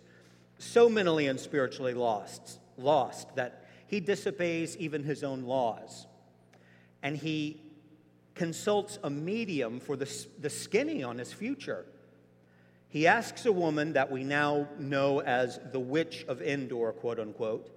so 0.57 0.89
mentally 0.89 1.27
and 1.27 1.39
spiritually 1.39 1.93
lost, 1.93 2.59
lost 2.77 3.35
that 3.35 3.65
he 3.87 3.99
disobeys 3.99 4.77
even 4.77 5.03
his 5.03 5.23
own 5.23 5.43
laws. 5.43 6.05
And 7.01 7.17
he 7.17 7.61
consults 8.35 8.99
a 9.03 9.09
medium 9.09 9.79
for 9.79 9.95
the, 9.95 10.09
the 10.39 10.49
skinny 10.49 11.03
on 11.03 11.17
his 11.17 11.33
future. 11.33 11.85
He 12.89 13.05
asks 13.05 13.45
a 13.45 13.51
woman 13.51 13.93
that 13.93 14.11
we 14.11 14.23
now 14.23 14.67
know 14.79 15.21
as 15.21 15.59
the 15.71 15.79
witch 15.79 16.25
of 16.27 16.41
Endor, 16.41 16.91
quote 16.93 17.19
unquote, 17.19 17.69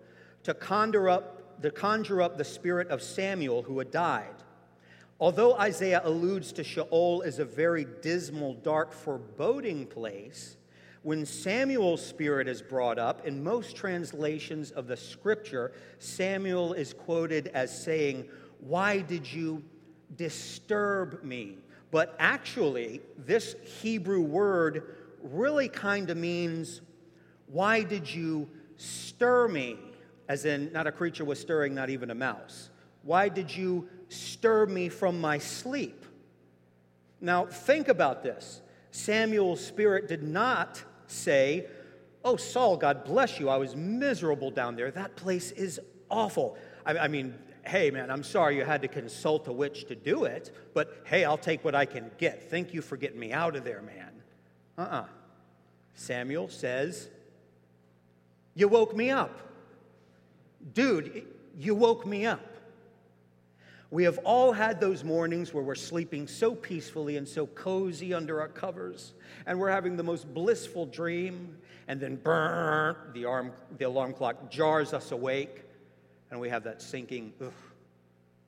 to 0.45 0.54
conjure 0.54 1.09
up, 1.09 1.62
to 1.62 1.71
conjure 1.71 2.23
up 2.23 2.38
the 2.38 2.45
spirit 2.45 2.88
of 2.88 3.02
Samuel 3.02 3.62
who 3.62 3.78
had 3.78 3.90
died. 3.90 4.41
Although 5.23 5.55
Isaiah 5.55 6.00
alludes 6.02 6.50
to 6.55 6.64
Sheol 6.64 7.23
as 7.25 7.38
a 7.38 7.45
very 7.45 7.87
dismal, 8.00 8.55
dark, 8.55 8.93
foreboding 8.93 9.87
place, 9.87 10.57
when 11.02 11.25
Samuel's 11.25 12.05
spirit 12.05 12.49
is 12.49 12.61
brought 12.61 12.99
up, 12.99 13.25
in 13.25 13.41
most 13.41 13.76
translations 13.76 14.73
of 14.73 14.88
the 14.88 14.97
scripture, 14.97 15.71
Samuel 16.00 16.73
is 16.73 16.93
quoted 16.93 17.52
as 17.55 17.85
saying, 17.85 18.29
Why 18.59 18.99
did 18.99 19.33
you 19.33 19.62
disturb 20.17 21.23
me? 21.23 21.59
But 21.93 22.17
actually, 22.19 23.00
this 23.17 23.55
Hebrew 23.81 24.23
word 24.23 24.97
really 25.23 25.69
kind 25.69 26.11
of 26.11 26.17
means 26.17 26.81
Why 27.47 27.85
did 27.85 28.12
you 28.12 28.49
stir 28.76 29.47
me? 29.47 29.79
As 30.29 30.47
in, 30.47 30.73
not 30.73 30.88
a 30.88 30.93
creature 30.93 31.25
was 31.25 31.38
stirring, 31.38 31.76
not 31.76 31.91
even 31.91 32.11
a 32.11 32.14
mouse. 32.17 32.71
Why 33.05 33.29
did 33.29 33.55
you 33.55 33.88
stir 34.12 34.66
me 34.66 34.88
from 34.88 35.21
my 35.21 35.38
sleep? 35.38 36.04
Now, 37.21 37.47
think 37.47 37.88
about 37.88 38.23
this. 38.23 38.61
Samuel's 38.90 39.64
spirit 39.64 40.09
did 40.09 40.23
not 40.23 40.83
say, 41.07 41.66
Oh, 42.25 42.37
Saul, 42.37 42.76
God 42.76 43.04
bless 43.04 43.40
you. 43.40 43.49
I 43.49 43.57
was 43.57 43.75
miserable 43.75 44.50
down 44.50 44.76
there. 44.76 44.90
That 44.90 45.16
place 45.16 45.50
is 45.50 45.81
awful. 46.09 46.57
I, 46.87 46.97
I 46.99 47.09
mean, 47.09 47.35
hey, 47.64 47.90
man, 47.90 48.11
I'm 48.11 48.23
sorry 48.23 48.57
you 48.57 48.64
had 48.64 48.83
to 48.83 48.88
consult 48.88 49.49
a 49.49 49.52
witch 49.52 49.87
to 49.87 49.95
do 49.95 50.25
it, 50.25 50.54
but 50.75 51.02
hey, 51.04 51.25
I'll 51.25 51.38
take 51.38 51.64
what 51.64 51.75
I 51.75 51.85
can 51.85 52.11
get. 52.19 52.49
Thank 52.50 52.75
you 52.75 52.83
for 52.83 52.97
getting 52.97 53.19
me 53.19 53.33
out 53.33 53.57
of 53.57 53.64
there, 53.64 53.83
man. 53.83 54.23
Uh 54.78 54.83
uh-uh. 54.83 55.00
uh 55.00 55.04
Samuel 55.95 56.49
says, 56.49 57.09
You 58.54 58.69
woke 58.69 58.97
me 58.97 59.11
up. 59.11 59.38
Dude, 60.75 61.26
you 61.59 61.75
woke 61.75 62.07
me 62.07 62.26
up. 62.26 62.51
We 63.92 64.04
have 64.04 64.18
all 64.25 64.52
had 64.52 64.80
those 64.80 65.04
mornings 65.04 65.52
where 65.52 65.62
we're 65.62 65.75
sleeping 65.75 66.26
so 66.26 66.54
peacefully 66.54 67.18
and 67.18 67.28
so 67.28 67.46
cozy 67.46 68.14
under 68.14 68.40
our 68.40 68.49
covers, 68.49 69.12
and 69.44 69.61
we're 69.61 69.70
having 69.70 69.99
the 69.99 70.02
most 70.02 70.32
blissful 70.32 70.87
dream, 70.87 71.58
and 71.88 72.00
then 72.00 72.16
burn, 72.16 72.96
the, 73.12 73.50
the 73.76 73.84
alarm 73.84 74.14
clock 74.14 74.50
jars 74.50 74.94
us 74.94 75.12
awake, 75.12 75.64
and 76.30 76.40
we 76.40 76.49
have 76.49 76.64
that 76.64 76.80
sinking, 76.80 77.34
ugh, 77.42 77.52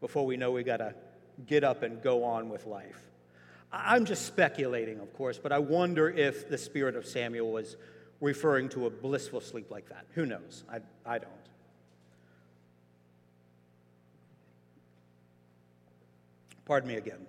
before 0.00 0.24
we 0.24 0.38
know 0.38 0.50
we 0.50 0.62
got 0.62 0.78
to 0.78 0.94
get 1.46 1.62
up 1.62 1.82
and 1.82 2.00
go 2.00 2.24
on 2.24 2.48
with 2.48 2.64
life. 2.64 3.02
I'm 3.70 4.06
just 4.06 4.24
speculating, 4.24 4.98
of 4.98 5.12
course, 5.12 5.38
but 5.38 5.52
I 5.52 5.58
wonder 5.58 6.08
if 6.08 6.48
the 6.48 6.56
spirit 6.56 6.96
of 6.96 7.04
Samuel 7.04 7.52
was 7.52 7.76
referring 8.22 8.70
to 8.70 8.86
a 8.86 8.90
blissful 8.90 9.42
sleep 9.42 9.70
like 9.70 9.90
that. 9.90 10.06
Who 10.14 10.24
knows? 10.24 10.64
I, 10.72 10.78
I 11.04 11.18
don't. 11.18 11.30
Pardon 16.64 16.88
me 16.88 16.96
again. 16.96 17.26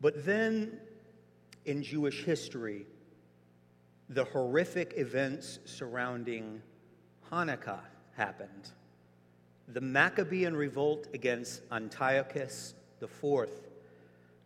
But 0.00 0.24
then 0.24 0.78
in 1.64 1.82
Jewish 1.82 2.24
history, 2.24 2.86
the 4.08 4.24
horrific 4.24 4.94
events 4.96 5.58
surrounding 5.64 6.62
Hanukkah 7.30 7.80
happened. 8.16 8.70
The 9.68 9.80
Maccabean 9.80 10.56
revolt 10.56 11.06
against 11.14 11.62
Antiochus 11.70 12.74
IV. 13.00 13.48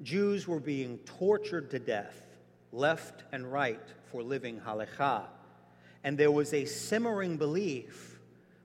Jews 0.03 0.47
were 0.49 0.61
being 0.61 0.99
tortured 0.99 1.71
to 1.71 1.79
death, 1.79 2.27
left 2.73 3.23
and 3.33 3.51
right, 3.51 3.81
for 4.11 4.23
living 4.23 4.61
halakha. 4.61 5.23
And 6.03 6.19
there 6.19 6.31
was 6.31 6.53
a 6.53 6.67
simmering 6.67 7.37
belief 7.37 8.19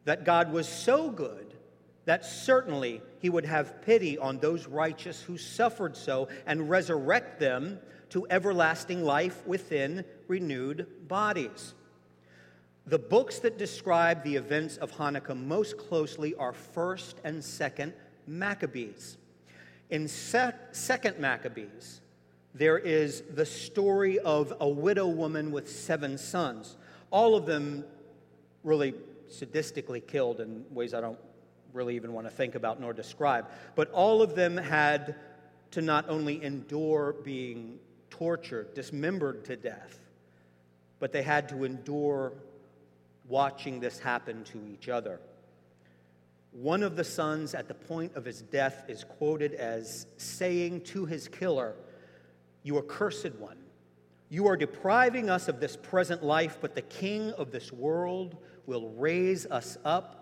that 0.03 0.25
God 0.25 0.51
was 0.51 0.67
so 0.67 1.09
good 1.09 1.53
that 2.09 2.25
certainly 2.25 3.03
he 3.19 3.29
would 3.29 3.45
have 3.45 3.83
pity 3.83 4.17
on 4.17 4.39
those 4.39 4.65
righteous 4.65 5.21
who 5.21 5.37
suffered 5.37 5.95
so 5.95 6.27
and 6.47 6.67
resurrect 6.67 7.39
them 7.39 7.77
to 8.09 8.25
everlasting 8.31 9.03
life 9.03 9.45
within 9.45 10.03
renewed 10.27 10.87
bodies. 11.07 11.75
The 12.87 12.97
books 12.97 13.37
that 13.41 13.59
describe 13.59 14.23
the 14.23 14.37
events 14.37 14.77
of 14.77 14.91
Hanukkah 14.91 15.39
most 15.39 15.77
closely 15.77 16.33
are 16.33 16.51
1st 16.51 17.13
and 17.23 17.43
2nd 17.43 17.93
Maccabees. 18.25 19.19
In 19.91 20.05
2nd 20.05 21.19
Maccabees, 21.19 22.01
there 22.55 22.79
is 22.79 23.21
the 23.35 23.45
story 23.45 24.17
of 24.17 24.51
a 24.59 24.67
widow 24.67 25.05
woman 25.05 25.51
with 25.51 25.69
seven 25.69 26.17
sons, 26.17 26.75
all 27.11 27.35
of 27.35 27.45
them 27.45 27.85
really 28.63 28.95
sadistically 29.29 30.07
killed 30.07 30.39
in 30.39 30.65
ways 30.71 30.95
I 30.95 31.01
don't 31.01 31.19
really 31.73 31.95
even 31.95 32.13
want 32.13 32.27
to 32.27 32.31
think 32.31 32.55
about 32.55 32.79
nor 32.79 32.93
describe. 32.93 33.47
But 33.75 33.91
all 33.91 34.21
of 34.21 34.35
them 34.35 34.57
had 34.57 35.15
to 35.71 35.81
not 35.81 36.09
only 36.09 36.43
endure 36.43 37.15
being 37.23 37.79
tortured, 38.09 38.73
dismembered 38.73 39.45
to 39.45 39.55
death, 39.55 39.99
but 40.99 41.11
they 41.11 41.21
had 41.21 41.47
to 41.49 41.63
endure 41.63 42.33
watching 43.27 43.79
this 43.79 43.99
happen 43.99 44.43
to 44.43 44.59
each 44.73 44.89
other. 44.89 45.19
One 46.51 46.81
of 46.81 46.95
the 46.95 47.03
sons, 47.03 47.53
at 47.53 47.67
the 47.67 47.75
point 47.75 48.15
of 48.15 48.25
his 48.25 48.41
death, 48.41 48.85
is 48.87 49.03
quoted 49.03 49.53
as 49.53 50.07
saying 50.17 50.81
to 50.85 51.05
his 51.05 51.27
killer, 51.27 51.75
You 52.63 52.79
accursed 52.79 53.35
one, 53.35 53.57
you 54.29 54.47
are 54.47 54.57
depriving 54.57 55.29
us 55.29 55.47
of 55.47 55.59
this 55.59 55.75
present 55.75 56.23
life, 56.23 56.57
but 56.59 56.75
the 56.75 56.81
king 56.81 57.31
of 57.31 57.51
this 57.51 57.71
world 57.71 58.37
will 58.65 58.89
raise 58.89 59.45
us 59.45 59.77
up 59.85 60.18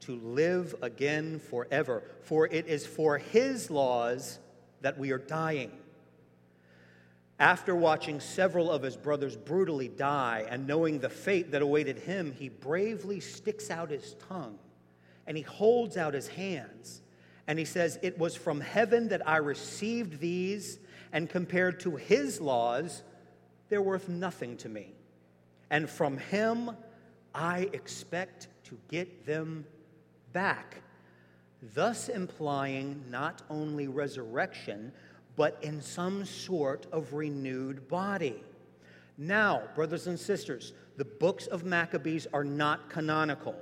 to 0.00 0.16
live 0.16 0.74
again 0.82 1.38
forever. 1.38 2.02
For 2.22 2.46
it 2.46 2.66
is 2.66 2.86
for 2.86 3.18
his 3.18 3.70
laws 3.70 4.38
that 4.80 4.98
we 4.98 5.10
are 5.10 5.18
dying. 5.18 5.72
After 7.38 7.74
watching 7.74 8.20
several 8.20 8.70
of 8.70 8.82
his 8.82 8.96
brothers 8.96 9.36
brutally 9.36 9.88
die 9.88 10.46
and 10.48 10.66
knowing 10.66 10.98
the 10.98 11.10
fate 11.10 11.50
that 11.50 11.60
awaited 11.60 11.98
him, 11.98 12.32
he 12.32 12.48
bravely 12.48 13.20
sticks 13.20 13.70
out 13.70 13.90
his 13.90 14.14
tongue 14.28 14.58
and 15.26 15.36
he 15.36 15.42
holds 15.42 15.96
out 15.96 16.14
his 16.14 16.28
hands 16.28 17.02
and 17.46 17.58
he 17.58 17.64
says, 17.64 17.98
It 18.02 18.18
was 18.18 18.34
from 18.34 18.60
heaven 18.60 19.08
that 19.08 19.26
I 19.26 19.36
received 19.36 20.18
these, 20.18 20.78
and 21.12 21.30
compared 21.30 21.80
to 21.80 21.96
his 21.96 22.40
laws, 22.40 23.02
they're 23.68 23.82
worth 23.82 24.08
nothing 24.08 24.56
to 24.58 24.68
me. 24.68 24.94
And 25.70 25.88
from 25.88 26.18
him, 26.18 26.70
I 27.34 27.68
expect 27.72 28.48
to 28.64 28.78
get 28.88 29.26
them 29.26 29.64
back. 30.36 30.82
Thus 31.74 32.10
implying 32.10 33.02
not 33.08 33.40
only 33.48 33.88
resurrection, 33.88 34.92
but 35.34 35.56
in 35.62 35.80
some 35.80 36.26
sort 36.26 36.84
of 36.92 37.14
renewed 37.14 37.88
body. 37.88 38.44
Now, 39.16 39.62
brothers 39.74 40.08
and 40.08 40.20
sisters, 40.20 40.74
the 40.98 41.06
books 41.06 41.46
of 41.46 41.64
Maccabees 41.64 42.26
are 42.34 42.44
not 42.44 42.90
canonical, 42.90 43.54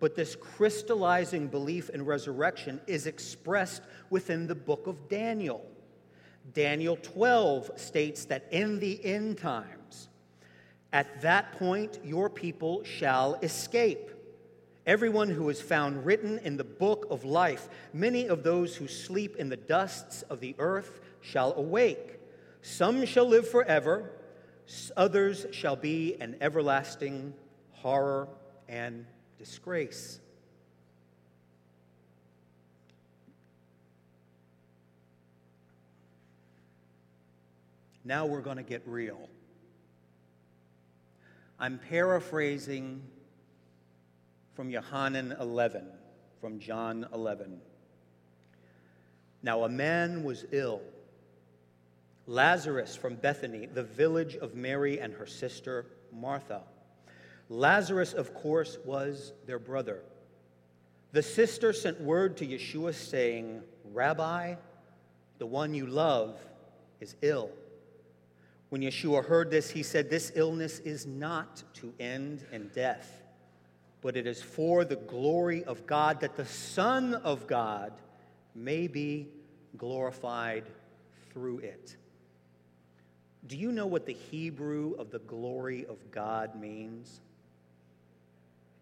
but 0.00 0.14
this 0.14 0.36
crystallizing 0.36 1.48
belief 1.48 1.88
in 1.88 2.04
resurrection 2.04 2.78
is 2.86 3.06
expressed 3.06 3.80
within 4.10 4.46
the 4.46 4.54
book 4.54 4.86
of 4.86 5.08
Daniel. 5.08 5.64
Daniel 6.52 6.98
12 7.00 7.70
states 7.76 8.26
that 8.26 8.46
in 8.50 8.78
the 8.80 9.02
end 9.02 9.38
times, 9.38 10.10
at 10.92 11.22
that 11.22 11.52
point, 11.52 12.00
your 12.04 12.28
people 12.28 12.84
shall 12.84 13.36
escape. 13.36 14.10
Everyone 14.84 15.28
who 15.30 15.48
is 15.48 15.60
found 15.60 16.04
written 16.04 16.38
in 16.40 16.56
the 16.56 16.64
book 16.64 17.06
of 17.08 17.24
life, 17.24 17.68
many 17.92 18.26
of 18.26 18.42
those 18.42 18.74
who 18.74 18.88
sleep 18.88 19.36
in 19.36 19.48
the 19.48 19.56
dusts 19.56 20.22
of 20.22 20.40
the 20.40 20.56
earth 20.58 21.00
shall 21.20 21.52
awake. 21.54 22.18
Some 22.62 23.06
shall 23.06 23.26
live 23.28 23.48
forever, 23.48 24.10
others 24.96 25.46
shall 25.52 25.76
be 25.76 26.16
an 26.20 26.36
everlasting 26.40 27.32
horror 27.70 28.28
and 28.68 29.06
disgrace. 29.38 30.18
Now 38.04 38.26
we're 38.26 38.40
going 38.40 38.56
to 38.56 38.64
get 38.64 38.82
real. 38.84 39.28
I'm 41.60 41.78
paraphrasing 41.78 43.02
from 44.54 44.68
Yohanan 44.70 45.34
11, 45.40 45.86
from 46.40 46.58
John 46.58 47.06
11. 47.14 47.60
Now 49.42 49.64
a 49.64 49.68
man 49.68 50.24
was 50.24 50.44
ill, 50.52 50.82
Lazarus 52.26 52.94
from 52.94 53.16
Bethany, 53.16 53.66
the 53.66 53.82
village 53.82 54.36
of 54.36 54.54
Mary 54.54 55.00
and 55.00 55.12
her 55.14 55.26
sister 55.26 55.86
Martha. 56.12 56.62
Lazarus, 57.48 58.12
of 58.12 58.34
course, 58.34 58.78
was 58.84 59.32
their 59.46 59.58
brother. 59.58 60.02
The 61.12 61.22
sister 61.22 61.72
sent 61.72 62.00
word 62.00 62.36
to 62.38 62.46
Yeshua 62.46 62.94
saying, 62.94 63.62
Rabbi, 63.92 64.54
the 65.38 65.46
one 65.46 65.74
you 65.74 65.86
love 65.86 66.38
is 67.00 67.16
ill. 67.22 67.50
When 68.68 68.80
Yeshua 68.80 69.24
heard 69.24 69.50
this, 69.50 69.70
he 69.70 69.82
said, 69.82 70.08
This 70.08 70.32
illness 70.34 70.78
is 70.78 71.04
not 71.04 71.62
to 71.74 71.92
end 71.98 72.44
in 72.52 72.68
death 72.68 73.21
but 74.02 74.16
it 74.16 74.26
is 74.26 74.42
for 74.42 74.84
the 74.84 74.96
glory 74.96 75.64
of 75.64 75.86
God 75.86 76.20
that 76.20 76.36
the 76.36 76.44
Son 76.44 77.14
of 77.14 77.46
God 77.46 77.92
may 78.54 78.88
be 78.88 79.28
glorified 79.78 80.64
through 81.32 81.60
it. 81.60 81.96
Do 83.46 83.56
you 83.56 83.72
know 83.72 83.86
what 83.86 84.04
the 84.04 84.12
Hebrew 84.12 84.94
of 84.98 85.10
the 85.10 85.20
glory 85.20 85.86
of 85.86 86.10
God 86.10 86.60
means? 86.60 87.20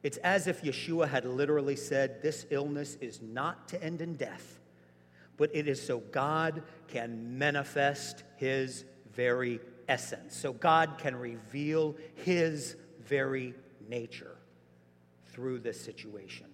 It's 0.02 0.16
as 0.18 0.46
if 0.46 0.62
Yeshua 0.62 1.06
had 1.06 1.26
literally 1.26 1.76
said, 1.76 2.22
This 2.22 2.46
illness 2.50 2.96
is 3.02 3.20
not 3.20 3.68
to 3.68 3.82
end 3.82 4.00
in 4.00 4.14
death, 4.14 4.58
but 5.36 5.50
it 5.54 5.68
is 5.68 5.80
so 5.80 5.98
God 5.98 6.62
can 6.88 7.38
manifest 7.38 8.24
his 8.36 8.84
very 9.12 9.60
essence. 9.86 10.34
So 10.34 10.54
God 10.54 10.96
can 10.96 11.14
reveal 11.16 11.96
his 12.14 12.76
very 13.06 13.54
nature 13.86 14.39
through 15.40 15.58
this 15.58 15.80
situation. 15.80 16.44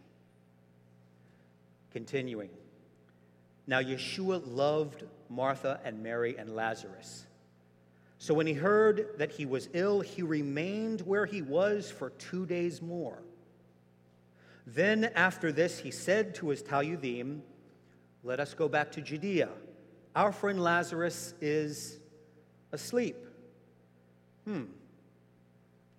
Continuing. 1.90 2.50
Now, 3.66 3.80
Yeshua 3.80 4.40
loved 4.46 5.02
Martha 5.28 5.80
and 5.84 6.04
Mary 6.04 6.36
and 6.38 6.54
Lazarus. 6.54 7.26
So 8.18 8.32
when 8.32 8.46
he 8.46 8.52
heard 8.52 9.08
that 9.18 9.32
he 9.32 9.44
was 9.44 9.68
ill, 9.72 10.02
he 10.02 10.22
remained 10.22 11.00
where 11.00 11.26
he 11.26 11.42
was 11.42 11.90
for 11.90 12.10
two 12.10 12.46
days 12.46 12.80
more. 12.80 13.18
Then, 14.68 15.10
after 15.16 15.50
this, 15.50 15.80
he 15.80 15.90
said 15.90 16.36
to 16.36 16.50
his 16.50 16.62
talmidim, 16.62 17.40
Let 18.22 18.38
us 18.38 18.54
go 18.54 18.68
back 18.68 18.92
to 18.92 19.00
Judea. 19.00 19.48
Our 20.14 20.30
friend 20.30 20.62
Lazarus 20.62 21.34
is 21.40 21.98
asleep. 22.70 23.16
Hmm. 24.44 24.64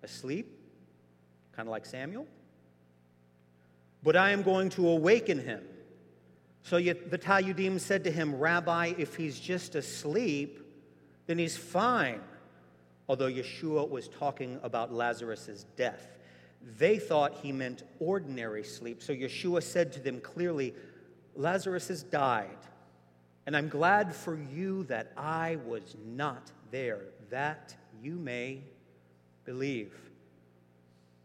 Asleep? 0.02 0.50
Kind 1.52 1.68
of 1.68 1.70
like 1.70 1.84
Samuel? 1.84 2.26
But 4.02 4.16
I 4.16 4.30
am 4.30 4.42
going 4.42 4.70
to 4.70 4.88
awaken 4.88 5.38
him. 5.38 5.62
So 6.62 6.78
the 6.78 7.18
talmidim 7.18 7.80
said 7.80 8.04
to 8.04 8.10
him, 8.10 8.34
Rabbi, 8.34 8.94
if 8.98 9.16
he's 9.16 9.40
just 9.40 9.74
asleep, 9.74 10.60
then 11.26 11.38
he's 11.38 11.56
fine. 11.56 12.20
Although 13.08 13.30
Yeshua 13.30 13.88
was 13.88 14.08
talking 14.08 14.60
about 14.62 14.92
Lazarus' 14.92 15.64
death. 15.76 16.18
They 16.78 16.98
thought 16.98 17.38
he 17.42 17.52
meant 17.52 17.84
ordinary 18.00 18.64
sleep. 18.64 19.02
So 19.02 19.14
Yeshua 19.14 19.62
said 19.62 19.92
to 19.94 20.00
them 20.00 20.20
clearly, 20.20 20.74
Lazarus 21.34 21.88
has 21.88 22.02
died. 22.02 22.58
And 23.46 23.56
I'm 23.56 23.68
glad 23.68 24.14
for 24.14 24.36
you 24.36 24.84
that 24.84 25.12
I 25.16 25.56
was 25.64 25.96
not 26.04 26.50
there, 26.70 27.04
that 27.30 27.74
you 28.02 28.16
may 28.16 28.62
believe. 29.46 29.94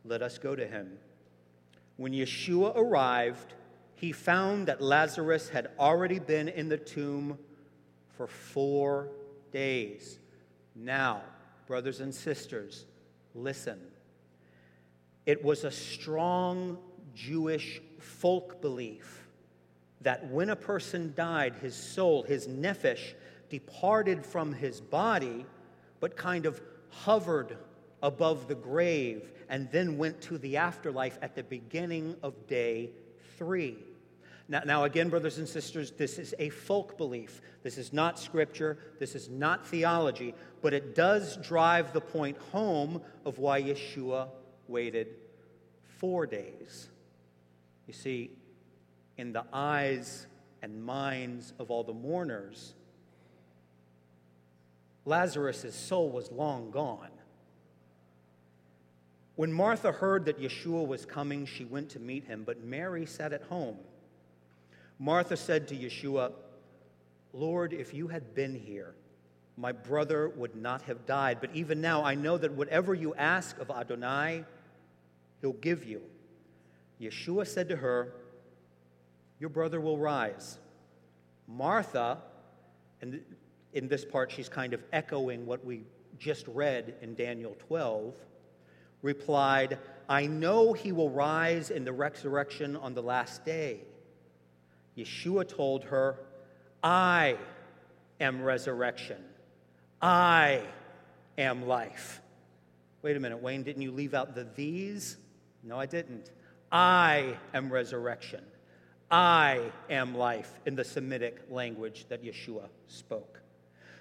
Let 0.05 0.21
us 0.21 0.37
go 0.37 0.55
to 0.55 0.65
him. 0.65 0.97
When 1.97 2.11
Yeshua 2.13 2.75
arrived, 2.75 3.53
he 3.95 4.11
found 4.11 4.67
that 4.67 4.81
Lazarus 4.81 5.49
had 5.49 5.69
already 5.79 6.19
been 6.19 6.49
in 6.49 6.69
the 6.69 6.77
tomb 6.77 7.37
for 8.17 8.27
four 8.27 9.09
days. 9.51 10.19
Now, 10.75 11.21
brothers 11.67 11.99
and 11.99 12.13
sisters, 12.13 12.85
listen. 13.35 13.79
It 15.25 15.43
was 15.43 15.63
a 15.63 15.71
strong 15.71 16.77
Jewish 17.15 17.81
folk 17.99 18.61
belief 18.61 19.27
that 20.01 20.29
when 20.29 20.49
a 20.49 20.55
person 20.55 21.13
died, 21.15 21.55
his 21.55 21.75
soul, 21.75 22.23
his 22.23 22.47
nephesh, 22.47 23.13
departed 23.49 24.25
from 24.25 24.51
his 24.51 24.81
body, 24.81 25.45
but 25.99 26.17
kind 26.17 26.45
of 26.45 26.59
hovered 26.89 27.57
above 28.01 28.47
the 28.47 28.55
grave 28.55 29.31
and 29.53 29.69
then 29.69 29.99
went 29.99 30.19
to 30.19 30.39
the 30.39 30.57
afterlife 30.57 31.19
at 31.21 31.35
the 31.35 31.43
beginning 31.43 32.15
of 32.23 32.47
day 32.47 32.89
three. 33.37 33.77
Now, 34.47 34.63
now, 34.65 34.83
again, 34.85 35.09
brothers 35.09 35.37
and 35.37 35.47
sisters, 35.47 35.91
this 35.91 36.17
is 36.17 36.33
a 36.39 36.49
folk 36.49 36.97
belief. 36.97 37.39
This 37.61 37.77
is 37.77 37.93
not 37.93 38.17
scripture. 38.17 38.79
This 38.99 39.13
is 39.13 39.29
not 39.29 39.67
theology, 39.67 40.33
but 40.63 40.73
it 40.73 40.95
does 40.95 41.37
drive 41.37 41.93
the 41.93 42.01
point 42.01 42.35
home 42.51 42.99
of 43.27 43.37
why 43.37 43.61
Yeshua 43.61 44.29
waited 44.67 45.09
four 45.99 46.25
days. 46.25 46.89
You 47.85 47.93
see, 47.93 48.31
in 49.19 49.33
the 49.33 49.45
eyes 49.53 50.25
and 50.63 50.83
minds 50.83 51.53
of 51.59 51.69
all 51.69 51.83
the 51.83 51.93
mourners, 51.93 52.73
Lazarus' 55.05 55.75
soul 55.75 56.09
was 56.09 56.31
long 56.31 56.71
gone. 56.71 57.12
When 59.35 59.51
Martha 59.51 59.91
heard 59.91 60.25
that 60.25 60.39
Yeshua 60.39 60.85
was 60.85 61.05
coming, 61.05 61.45
she 61.45 61.65
went 61.65 61.89
to 61.89 61.99
meet 61.99 62.25
him, 62.25 62.43
but 62.45 62.63
Mary 62.63 63.05
sat 63.05 63.33
at 63.33 63.43
home. 63.43 63.77
Martha 64.99 65.35
said 65.35 65.67
to 65.69 65.75
Yeshua, 65.75 66.31
Lord, 67.33 67.73
if 67.73 67.93
you 67.93 68.07
had 68.07 68.35
been 68.35 68.53
here, 68.53 68.93
my 69.57 69.71
brother 69.71 70.29
would 70.29 70.55
not 70.55 70.83
have 70.83 71.05
died. 71.05 71.39
But 71.41 71.49
even 71.53 71.81
now, 71.81 72.03
I 72.03 72.13
know 72.15 72.37
that 72.37 72.51
whatever 72.51 72.93
you 72.93 73.15
ask 73.15 73.57
of 73.59 73.71
Adonai, 73.71 74.45
he'll 75.41 75.53
give 75.53 75.83
you. 75.83 76.01
Yeshua 77.01 77.47
said 77.47 77.69
to 77.69 77.75
her, 77.75 78.13
Your 79.39 79.49
brother 79.49 79.81
will 79.81 79.97
rise. 79.97 80.59
Martha, 81.47 82.19
and 83.01 83.21
in 83.73 83.87
this 83.87 84.05
part, 84.05 84.31
she's 84.31 84.49
kind 84.49 84.73
of 84.73 84.83
echoing 84.93 85.45
what 85.45 85.65
we 85.65 85.83
just 86.19 86.47
read 86.47 86.95
in 87.01 87.15
Daniel 87.15 87.55
12, 87.67 88.13
replied, 89.03 89.77
I 90.09 90.25
know 90.25 90.73
he 90.73 90.91
will 90.91 91.11
rise 91.11 91.69
in 91.69 91.85
the 91.85 91.93
resurrection 91.93 92.75
on 92.75 92.95
the 92.95 93.03
last 93.03 93.45
day. 93.45 93.81
Yeshua 94.97 95.47
told 95.47 95.83
her, 95.85 96.17
I 96.81 97.37
am 98.19 98.41
resurrection. 98.41 99.23
I 100.01 100.63
am 101.37 101.67
life. 101.67 102.21
Wait 103.01 103.15
a 103.15 103.19
minute, 103.19 103.41
Wayne, 103.41 103.63
didn't 103.63 103.81
you 103.81 103.91
leave 103.91 104.13
out 104.13 104.33
the 104.33 104.47
these? 104.55 105.17
No, 105.63 105.79
I 105.79 105.85
didn't. 105.85 106.31
I 106.71 107.37
am 107.53 107.71
resurrection. 107.71 108.43
I 109.11 109.71
am 109.89 110.15
life 110.15 110.59
in 110.65 110.75
the 110.75 110.83
Semitic 110.83 111.41
language 111.49 112.05
that 112.09 112.23
Yeshua 112.23 112.69
spoke. 112.87 113.41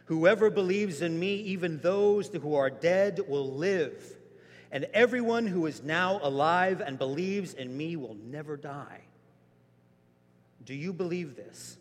Whoever 0.07 0.51
believes 0.51 1.03
in 1.03 1.19
me, 1.19 1.35
even 1.37 1.79
those 1.79 2.29
who 2.29 2.55
are 2.55 2.71
dead, 2.71 3.21
will 3.29 3.53
live. 3.53 4.17
And 4.72 4.87
everyone 4.94 5.46
who 5.46 5.66
is 5.66 5.82
now 5.82 6.18
alive 6.22 6.80
and 6.80 6.98
believes 6.98 7.52
in 7.52 7.76
me 7.76 7.94
will 7.94 8.16
never 8.24 8.56
die. 8.56 9.02
Do 10.64 10.74
you 10.74 10.94
believe 10.94 11.37
this? 11.37 11.76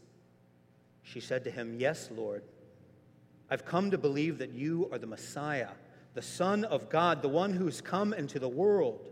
She 1.02 1.22
said 1.22 1.46
to 1.46 1.52
him, 1.52 1.78
Yes, 1.80 2.10
Lord. 2.14 2.44
I've 3.50 3.66
come 3.66 3.92
to 3.92 3.98
believe 3.98 4.38
that 4.40 4.52
you 4.52 4.90
are 4.92 4.98
the 4.98 5.08
Messiah, 5.08 5.70
the 6.14 6.22
Son 6.22 6.64
of 6.66 6.90
God, 6.90 7.22
the 7.22 7.28
one 7.28 7.54
who's 7.54 7.82
come 7.82 8.14
into 8.14 8.40
the 8.40 8.48
world. 8.48 9.08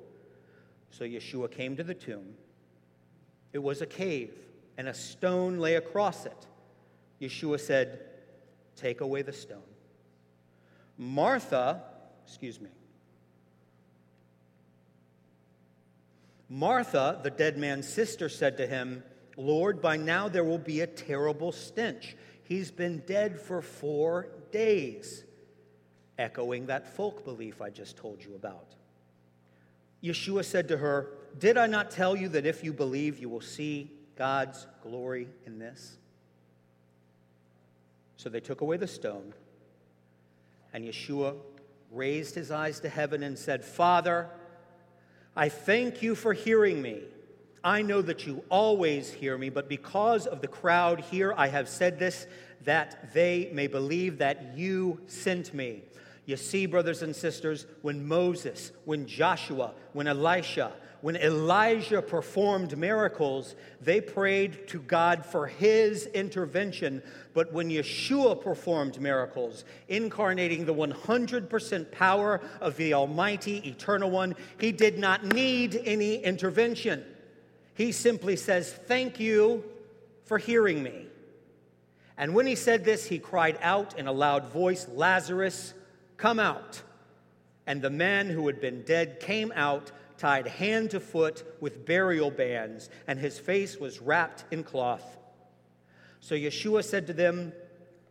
So 0.91 1.03
Yeshua 1.03 1.51
came 1.51 1.75
to 1.75 1.83
the 1.83 1.93
tomb. 1.93 2.35
It 3.51 3.59
was 3.59 3.81
a 3.81 3.85
cave, 3.85 4.33
and 4.77 4.87
a 4.87 4.93
stone 4.93 5.59
lay 5.59 5.75
across 5.75 6.25
it. 6.25 6.47
Yeshua 7.21 7.59
said, 7.59 7.99
Take 8.75 9.01
away 9.01 9.21
the 9.21 9.33
stone. 9.33 9.59
Martha, 10.97 11.81
excuse 12.25 12.61
me, 12.61 12.69
Martha, 16.49 17.19
the 17.21 17.29
dead 17.29 17.57
man's 17.57 17.87
sister, 17.87 18.27
said 18.27 18.57
to 18.57 18.65
him, 18.65 19.03
Lord, 19.37 19.81
by 19.81 19.95
now 19.95 20.27
there 20.27 20.43
will 20.43 20.57
be 20.57 20.81
a 20.81 20.87
terrible 20.87 21.51
stench. 21.51 22.17
He's 22.43 22.71
been 22.71 23.03
dead 23.05 23.39
for 23.39 23.61
four 23.61 24.29
days, 24.51 25.23
echoing 26.17 26.65
that 26.65 26.95
folk 26.95 27.23
belief 27.23 27.61
I 27.61 27.69
just 27.69 27.95
told 27.95 28.23
you 28.23 28.35
about. 28.35 28.73
Yeshua 30.03 30.43
said 30.43 30.67
to 30.69 30.77
her, 30.77 31.11
Did 31.37 31.57
I 31.57 31.67
not 31.67 31.91
tell 31.91 32.15
you 32.15 32.29
that 32.29 32.45
if 32.45 32.63
you 32.63 32.73
believe, 32.73 33.19
you 33.19 33.29
will 33.29 33.41
see 33.41 33.91
God's 34.15 34.65
glory 34.81 35.27
in 35.45 35.59
this? 35.59 35.97
So 38.17 38.29
they 38.29 38.39
took 38.41 38.61
away 38.61 38.77
the 38.77 38.87
stone, 38.87 39.33
and 40.73 40.83
Yeshua 40.83 41.35
raised 41.91 42.35
his 42.35 42.51
eyes 42.51 42.79
to 42.81 42.89
heaven 42.89 43.23
and 43.23 43.37
said, 43.37 43.63
Father, 43.63 44.29
I 45.35 45.49
thank 45.49 46.01
you 46.01 46.15
for 46.15 46.33
hearing 46.33 46.81
me. 46.81 47.01
I 47.63 47.81
know 47.81 48.01
that 48.01 48.25
you 48.25 48.43
always 48.49 49.11
hear 49.11 49.37
me, 49.37 49.49
but 49.49 49.67
because 49.67 50.25
of 50.25 50.41
the 50.41 50.47
crowd 50.47 51.01
here, 51.01 51.33
I 51.35 51.47
have 51.47 51.67
said 51.67 51.99
this 51.99 52.27
that 52.63 53.13
they 53.13 53.49
may 53.53 53.67
believe 53.67 54.17
that 54.19 54.57
you 54.57 55.01
sent 55.07 55.53
me. 55.53 55.83
You 56.29 56.37
see, 56.37 56.67
brothers 56.67 57.01
and 57.01 57.15
sisters, 57.15 57.65
when 57.81 58.07
Moses, 58.07 58.71
when 58.85 59.07
Joshua, 59.07 59.73
when 59.93 60.05
Elisha, 60.05 60.73
when 61.01 61.15
Elijah 61.15 62.03
performed 62.03 62.77
miracles, 62.77 63.55
they 63.81 63.99
prayed 63.99 64.67
to 64.67 64.79
God 64.79 65.25
for 65.25 65.47
his 65.47 66.05
intervention. 66.05 67.01
But 67.33 67.51
when 67.51 67.71
Yeshua 67.71 68.39
performed 68.39 69.01
miracles, 69.01 69.65
incarnating 69.87 70.65
the 70.65 70.73
100% 70.75 71.91
power 71.91 72.41
of 72.61 72.77
the 72.77 72.93
Almighty 72.93 73.67
Eternal 73.67 74.11
One, 74.11 74.35
he 74.59 74.71
did 74.71 74.99
not 74.99 75.25
need 75.25 75.81
any 75.83 76.17
intervention. 76.17 77.03
He 77.73 77.91
simply 77.91 78.35
says, 78.35 78.71
Thank 78.71 79.19
you 79.19 79.63
for 80.25 80.37
hearing 80.37 80.83
me. 80.83 81.07
And 82.19 82.35
when 82.35 82.45
he 82.45 82.53
said 82.53 82.85
this, 82.85 83.07
he 83.07 83.17
cried 83.17 83.57
out 83.63 83.97
in 83.97 84.05
a 84.05 84.11
loud 84.11 84.45
voice, 84.49 84.87
Lazarus, 84.93 85.73
come 86.19 86.39
out. 86.39 86.83
And 87.65 87.81
the 87.81 87.89
man 87.89 88.29
who 88.29 88.45
had 88.47 88.61
been 88.61 88.83
dead 88.83 89.19
came 89.19 89.51
out 89.55 89.91
tied 90.17 90.47
hand 90.47 90.91
to 90.91 90.99
foot 90.99 91.43
with 91.61 91.85
burial 91.85 92.29
bands, 92.29 92.89
and 93.07 93.17
his 93.17 93.39
face 93.39 93.77
was 93.77 94.01
wrapped 94.01 94.43
in 94.51 94.63
cloth. 94.63 95.17
So 96.19 96.35
Yeshua 96.35 96.83
said 96.83 97.07
to 97.07 97.13
them, 97.13 97.53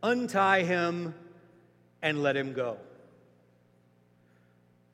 Untie 0.02 0.62
him 0.62 1.14
and 2.02 2.22
let 2.22 2.36
him 2.36 2.52
go. 2.52 2.78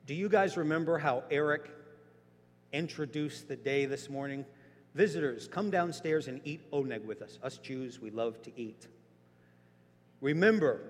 Do 0.05 0.13
you 0.13 0.29
guys 0.29 0.57
remember 0.57 0.97
how 0.97 1.23
Eric 1.31 1.69
introduced 2.73 3.47
the 3.47 3.55
day 3.55 3.85
this 3.85 4.09
morning? 4.09 4.45
Visitors, 4.93 5.47
come 5.47 5.69
downstairs 5.69 6.27
and 6.27 6.41
eat 6.43 6.69
oneg 6.71 7.05
with 7.05 7.21
us. 7.21 7.39
Us 7.43 7.57
Jews, 7.57 7.99
we 7.99 8.09
love 8.09 8.41
to 8.43 8.51
eat. 8.59 8.87
Remember, 10.21 10.81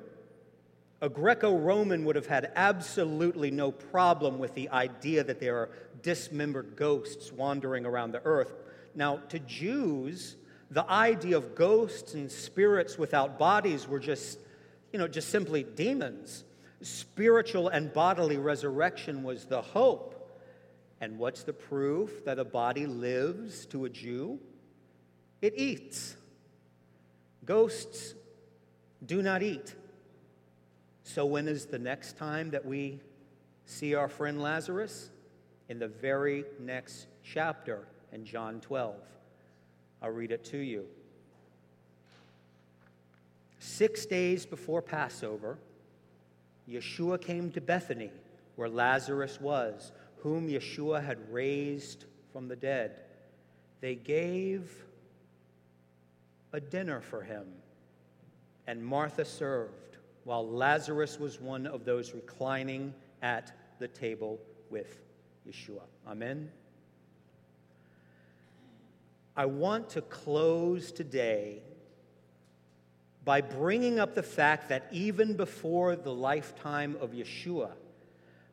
a 1.02 1.10
Greco 1.10 1.58
Roman 1.58 2.06
would 2.06 2.16
have 2.16 2.28
had 2.28 2.52
absolutely 2.56 3.52
no 3.52 3.72
problem 3.72 4.40
with 4.40 4.54
the 4.56 4.70
idea 4.70 5.24
that 5.24 5.40
there 5.40 5.58
are 5.58 5.70
dismembered 6.02 6.76
ghosts 6.76 7.32
wandering 7.32 7.86
around 7.86 8.12
the 8.12 8.22
earth. 8.24 8.54
Now, 8.96 9.18
to 9.30 9.40
Jews, 9.40 10.38
the 10.72 10.90
idea 10.90 11.38
of 11.38 11.56
ghosts 11.56 12.14
and 12.14 12.32
spirits 12.32 12.98
without 12.98 13.38
bodies 13.38 13.88
were 13.88 14.00
just, 14.00 14.40
you 14.94 15.00
know, 15.00 15.08
just 15.08 15.30
simply 15.30 15.64
demons. 15.64 16.44
Spiritual 16.82 17.68
and 17.68 17.92
bodily 17.92 18.38
resurrection 18.38 19.24
was 19.24 19.46
the 19.46 19.62
hope. 19.62 20.12
And 21.02 21.20
what's 21.20 21.44
the 21.44 21.54
proof 21.54 22.24
that 22.26 22.40
a 22.40 22.46
body 22.46 22.88
lives 22.88 23.66
to 23.68 23.86
a 23.86 23.90
Jew? 23.90 24.40
It 25.42 25.54
eats. 25.58 26.16
Ghosts 27.44 28.16
do 29.06 29.22
not 29.22 29.44
eat. 29.44 29.76
So, 31.08 31.24
when 31.24 31.48
is 31.48 31.68
the 31.68 31.78
next 31.78 32.18
time 32.18 32.50
that 32.50 32.66
we 32.66 33.00
see 33.66 33.94
our 33.94 34.10
friend 34.10 34.42
Lazarus? 34.42 35.12
In 35.70 35.78
the 35.78 35.88
very 35.88 36.46
next 36.60 37.06
chapter 37.24 37.88
in 38.12 38.26
John 38.26 38.60
12. 38.60 38.96
I'll 40.02 40.10
read 40.10 40.32
it 40.32 40.44
to 40.46 40.58
you. 40.58 40.86
Six 43.60 44.08
days 44.08 44.48
before 44.48 44.82
Passover, 44.82 45.60
Yeshua 46.68 47.22
came 47.22 47.52
to 47.52 47.62
Bethany, 47.62 48.10
where 48.56 48.68
Lazarus 48.68 49.40
was, 49.40 49.92
whom 50.18 50.50
Yeshua 50.50 51.06
had 51.06 51.32
raised 51.32 52.06
from 52.34 52.48
the 52.48 52.56
dead. 52.56 53.02
They 53.80 53.94
gave 53.94 54.84
a 56.52 56.60
dinner 56.60 57.00
for 57.00 57.22
him, 57.22 57.46
and 58.66 58.84
Martha 58.84 59.24
served, 59.24 59.95
while 60.26 60.48
Lazarus 60.48 61.20
was 61.20 61.40
one 61.40 61.66
of 61.66 61.86
those 61.86 62.14
reclining 62.14 62.94
at 63.22 63.54
the 63.80 63.88
table 63.88 64.40
with 64.70 65.00
Yeshua. 65.48 65.84
Amen. 66.08 66.52
I 69.38 69.46
want 69.46 69.90
to 69.92 70.02
close 70.02 70.92
today 70.92 71.62
by 73.24 73.42
bringing 73.42 74.00
up 74.00 74.16
the 74.16 74.24
fact 74.24 74.70
that 74.70 74.88
even 74.92 75.36
before 75.36 75.96
the 75.96 76.14
lifetime 76.14 76.98
of 77.00 77.12
Yeshua, 77.12 77.72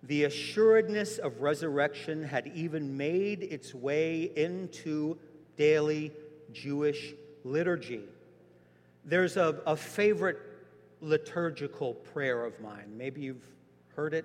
the 0.02 0.24
assuredness 0.24 1.18
of 1.18 1.40
resurrection 1.40 2.22
had 2.22 2.48
even 2.48 2.96
made 2.96 3.44
its 3.44 3.74
way 3.74 4.30
into 4.36 5.16
daily 5.56 6.12
Jewish 6.52 7.14
liturgy. 7.44 8.02
There's 9.04 9.36
a, 9.36 9.60
a 9.66 9.76
favorite 9.76 10.38
liturgical 11.02 11.92
prayer 11.94 12.44
of 12.44 12.58
mine. 12.60 12.96
Maybe 12.96 13.20
you've 13.22 13.44
heard 13.96 14.14
it 14.14 14.24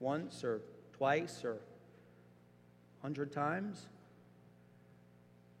once 0.00 0.42
or 0.42 0.62
twice 0.96 1.44
or 1.44 1.52
a 1.52 3.02
hundred 3.02 3.30
times. 3.30 3.86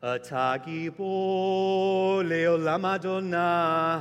Atagibo 0.02 0.96
leolam 2.24 2.84
Adonai 2.84 3.94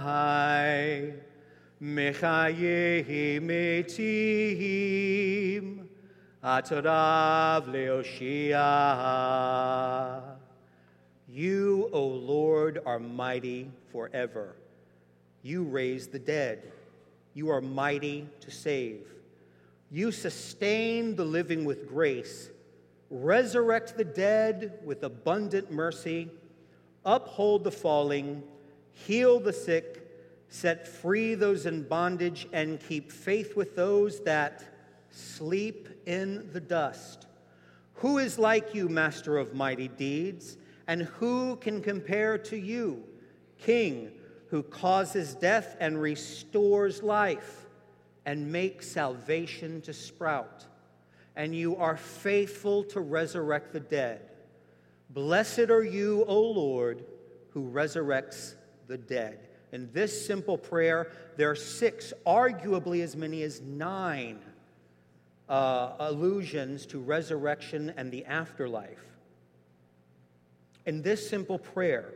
mechayehim 1.81 3.47
etim 3.83 5.65
atarav 6.43 7.67
leoshia. 7.67 8.57
You, 11.27 11.89
O 11.93 12.03
Lord, 12.07 12.79
are 12.85 12.99
mighty 12.99 13.69
forever. 13.91 14.55
You 15.41 15.63
raise 15.63 16.07
the 16.07 16.19
dead. 16.19 16.71
You 17.33 17.49
are 17.49 17.61
mighty 17.61 18.27
to 18.41 18.51
save. 18.51 19.07
You 19.89 20.11
sustain 20.11 21.15
the 21.15 21.25
living 21.25 21.65
with 21.65 21.87
grace 21.87 22.49
resurrect 23.11 23.97
the 23.97 24.05
dead 24.05 24.79
with 24.85 25.03
abundant 25.03 25.69
mercy, 25.69 26.29
uphold 27.05 27.63
the 27.63 27.71
falling, 27.71 28.41
heal 28.93 29.39
the 29.39 29.53
sick, 29.53 30.07
set 30.47 30.87
free 30.87 31.35
those 31.35 31.65
in 31.65 31.83
bondage, 31.83 32.47
and 32.53 32.79
keep 32.79 33.11
faith 33.11 33.55
with 33.55 33.75
those 33.75 34.21
that 34.21 34.63
sleep 35.09 35.89
in 36.05 36.49
the 36.53 36.59
dust. 36.59 37.27
Who 37.95 38.17
is 38.17 38.39
like 38.39 38.73
you, 38.73 38.87
master 38.87 39.37
of 39.37 39.53
mighty 39.53 39.89
deeds? 39.89 40.57
And 40.87 41.03
who 41.03 41.57
can 41.57 41.81
compare 41.81 42.37
to 42.37 42.57
you, 42.57 43.03
King, 43.59 44.11
who 44.51 44.61
causes 44.61 45.33
death 45.33 45.75
and 45.79 45.99
restores 45.99 47.01
life 47.01 47.65
and 48.25 48.51
makes 48.51 48.87
salvation 48.87 49.81
to 49.81 49.93
sprout? 49.93 50.67
and 51.35 51.55
you 51.55 51.75
are 51.77 51.97
faithful 51.97 52.83
to 52.83 52.99
resurrect 52.99 53.73
the 53.73 53.79
dead. 53.79 54.21
Blessed 55.09 55.69
are 55.69 55.83
you, 55.83 56.25
O 56.27 56.39
Lord, 56.39 57.03
who 57.49 57.69
resurrects 57.69 58.55
the 58.87 58.97
dead. 58.97 59.39
In 59.71 59.89
this 59.93 60.25
simple 60.25 60.57
prayer, 60.57 61.11
there 61.37 61.49
are 61.49 61.55
six, 61.55 62.13
arguably 62.25 63.01
as 63.01 63.15
many 63.15 63.43
as 63.43 63.61
nine 63.61 64.39
uh, 65.47 65.93
allusions 65.99 66.85
to 66.87 66.99
resurrection 66.99 67.93
and 67.95 68.11
the 68.11 68.25
afterlife. 68.25 69.03
In 70.85 71.01
this 71.01 71.29
simple 71.29 71.59
prayer, 71.59 72.13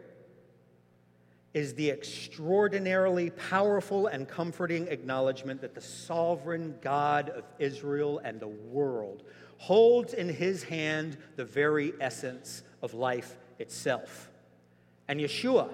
is 1.55 1.73
the 1.73 1.89
extraordinarily 1.89 3.29
powerful 3.29 4.07
and 4.07 4.27
comforting 4.27 4.89
acknowledgement 4.89 5.61
that 5.61 5.73
the 5.73 5.79
sovereign 5.79 6.75
God 6.81 7.29
of 7.29 7.45
Israel 7.59 8.19
and 8.25 8.41
the 8.41 8.49
world 8.49 9.23
holds 9.57 10.13
in 10.13 10.27
his 10.27 10.63
hand 10.63 11.17
the 11.37 11.45
very 11.45 11.93
essence 12.01 12.61
of 12.81 12.93
life 12.93 13.37
itself. 13.57 14.29
And 15.07 15.17
Yeshua, 15.17 15.69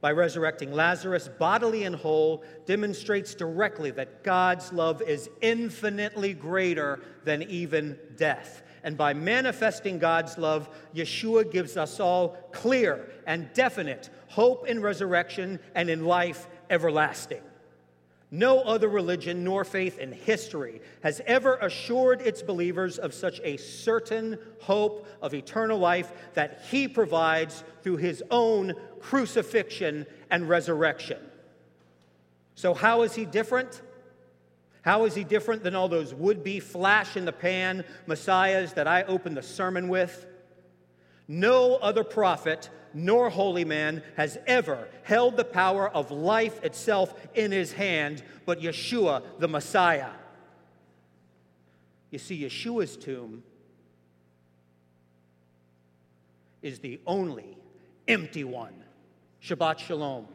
by 0.00 0.12
resurrecting 0.12 0.72
Lazarus 0.72 1.28
bodily 1.38 1.84
and 1.84 1.94
whole, 1.94 2.42
demonstrates 2.64 3.34
directly 3.34 3.90
that 3.90 4.24
God's 4.24 4.72
love 4.72 5.02
is 5.02 5.28
infinitely 5.42 6.32
greater 6.32 7.00
than 7.24 7.42
even 7.42 7.98
death. 8.16 8.62
And 8.84 8.96
by 8.96 9.14
manifesting 9.14 9.98
God's 9.98 10.36
love, 10.38 10.68
Yeshua 10.94 11.50
gives 11.50 11.76
us 11.76 12.00
all 12.00 12.30
clear 12.52 13.08
and 13.26 13.52
definite 13.54 14.10
hope 14.28 14.66
in 14.66 14.80
resurrection 14.80 15.60
and 15.74 15.88
in 15.88 16.04
life 16.04 16.48
everlasting. 16.68 17.42
No 18.34 18.60
other 18.60 18.88
religion 18.88 19.44
nor 19.44 19.62
faith 19.62 19.98
in 19.98 20.10
history 20.10 20.80
has 21.02 21.20
ever 21.26 21.56
assured 21.56 22.22
its 22.22 22.40
believers 22.40 22.98
of 22.98 23.12
such 23.12 23.40
a 23.44 23.58
certain 23.58 24.38
hope 24.58 25.06
of 25.20 25.34
eternal 25.34 25.78
life 25.78 26.10
that 26.32 26.62
he 26.70 26.88
provides 26.88 27.62
through 27.82 27.98
his 27.98 28.22
own 28.30 28.72
crucifixion 29.00 30.06
and 30.30 30.48
resurrection. 30.48 31.18
So, 32.54 32.72
how 32.72 33.02
is 33.02 33.14
he 33.14 33.26
different? 33.26 33.82
How 34.82 35.04
is 35.04 35.14
he 35.14 35.24
different 35.24 35.62
than 35.62 35.74
all 35.74 35.88
those 35.88 36.12
would 36.12 36.44
be 36.44 36.60
flash 36.60 37.16
in 37.16 37.24
the 37.24 37.32
pan 37.32 37.84
messiahs 38.06 38.74
that 38.74 38.86
I 38.86 39.04
opened 39.04 39.36
the 39.36 39.42
sermon 39.42 39.88
with? 39.88 40.26
No 41.28 41.76
other 41.76 42.04
prophet 42.04 42.68
nor 42.92 43.30
holy 43.30 43.64
man 43.64 44.02
has 44.16 44.38
ever 44.46 44.88
held 45.04 45.36
the 45.36 45.44
power 45.44 45.88
of 45.88 46.10
life 46.10 46.62
itself 46.64 47.14
in 47.34 47.52
his 47.52 47.72
hand 47.72 48.22
but 48.44 48.60
Yeshua, 48.60 49.22
the 49.38 49.48
Messiah. 49.48 50.10
You 52.10 52.18
see, 52.18 52.42
Yeshua's 52.42 52.96
tomb 52.96 53.42
is 56.60 56.80
the 56.80 57.00
only 57.06 57.56
empty 58.06 58.44
one. 58.44 58.74
Shabbat 59.42 59.78
Shalom. 59.78 60.28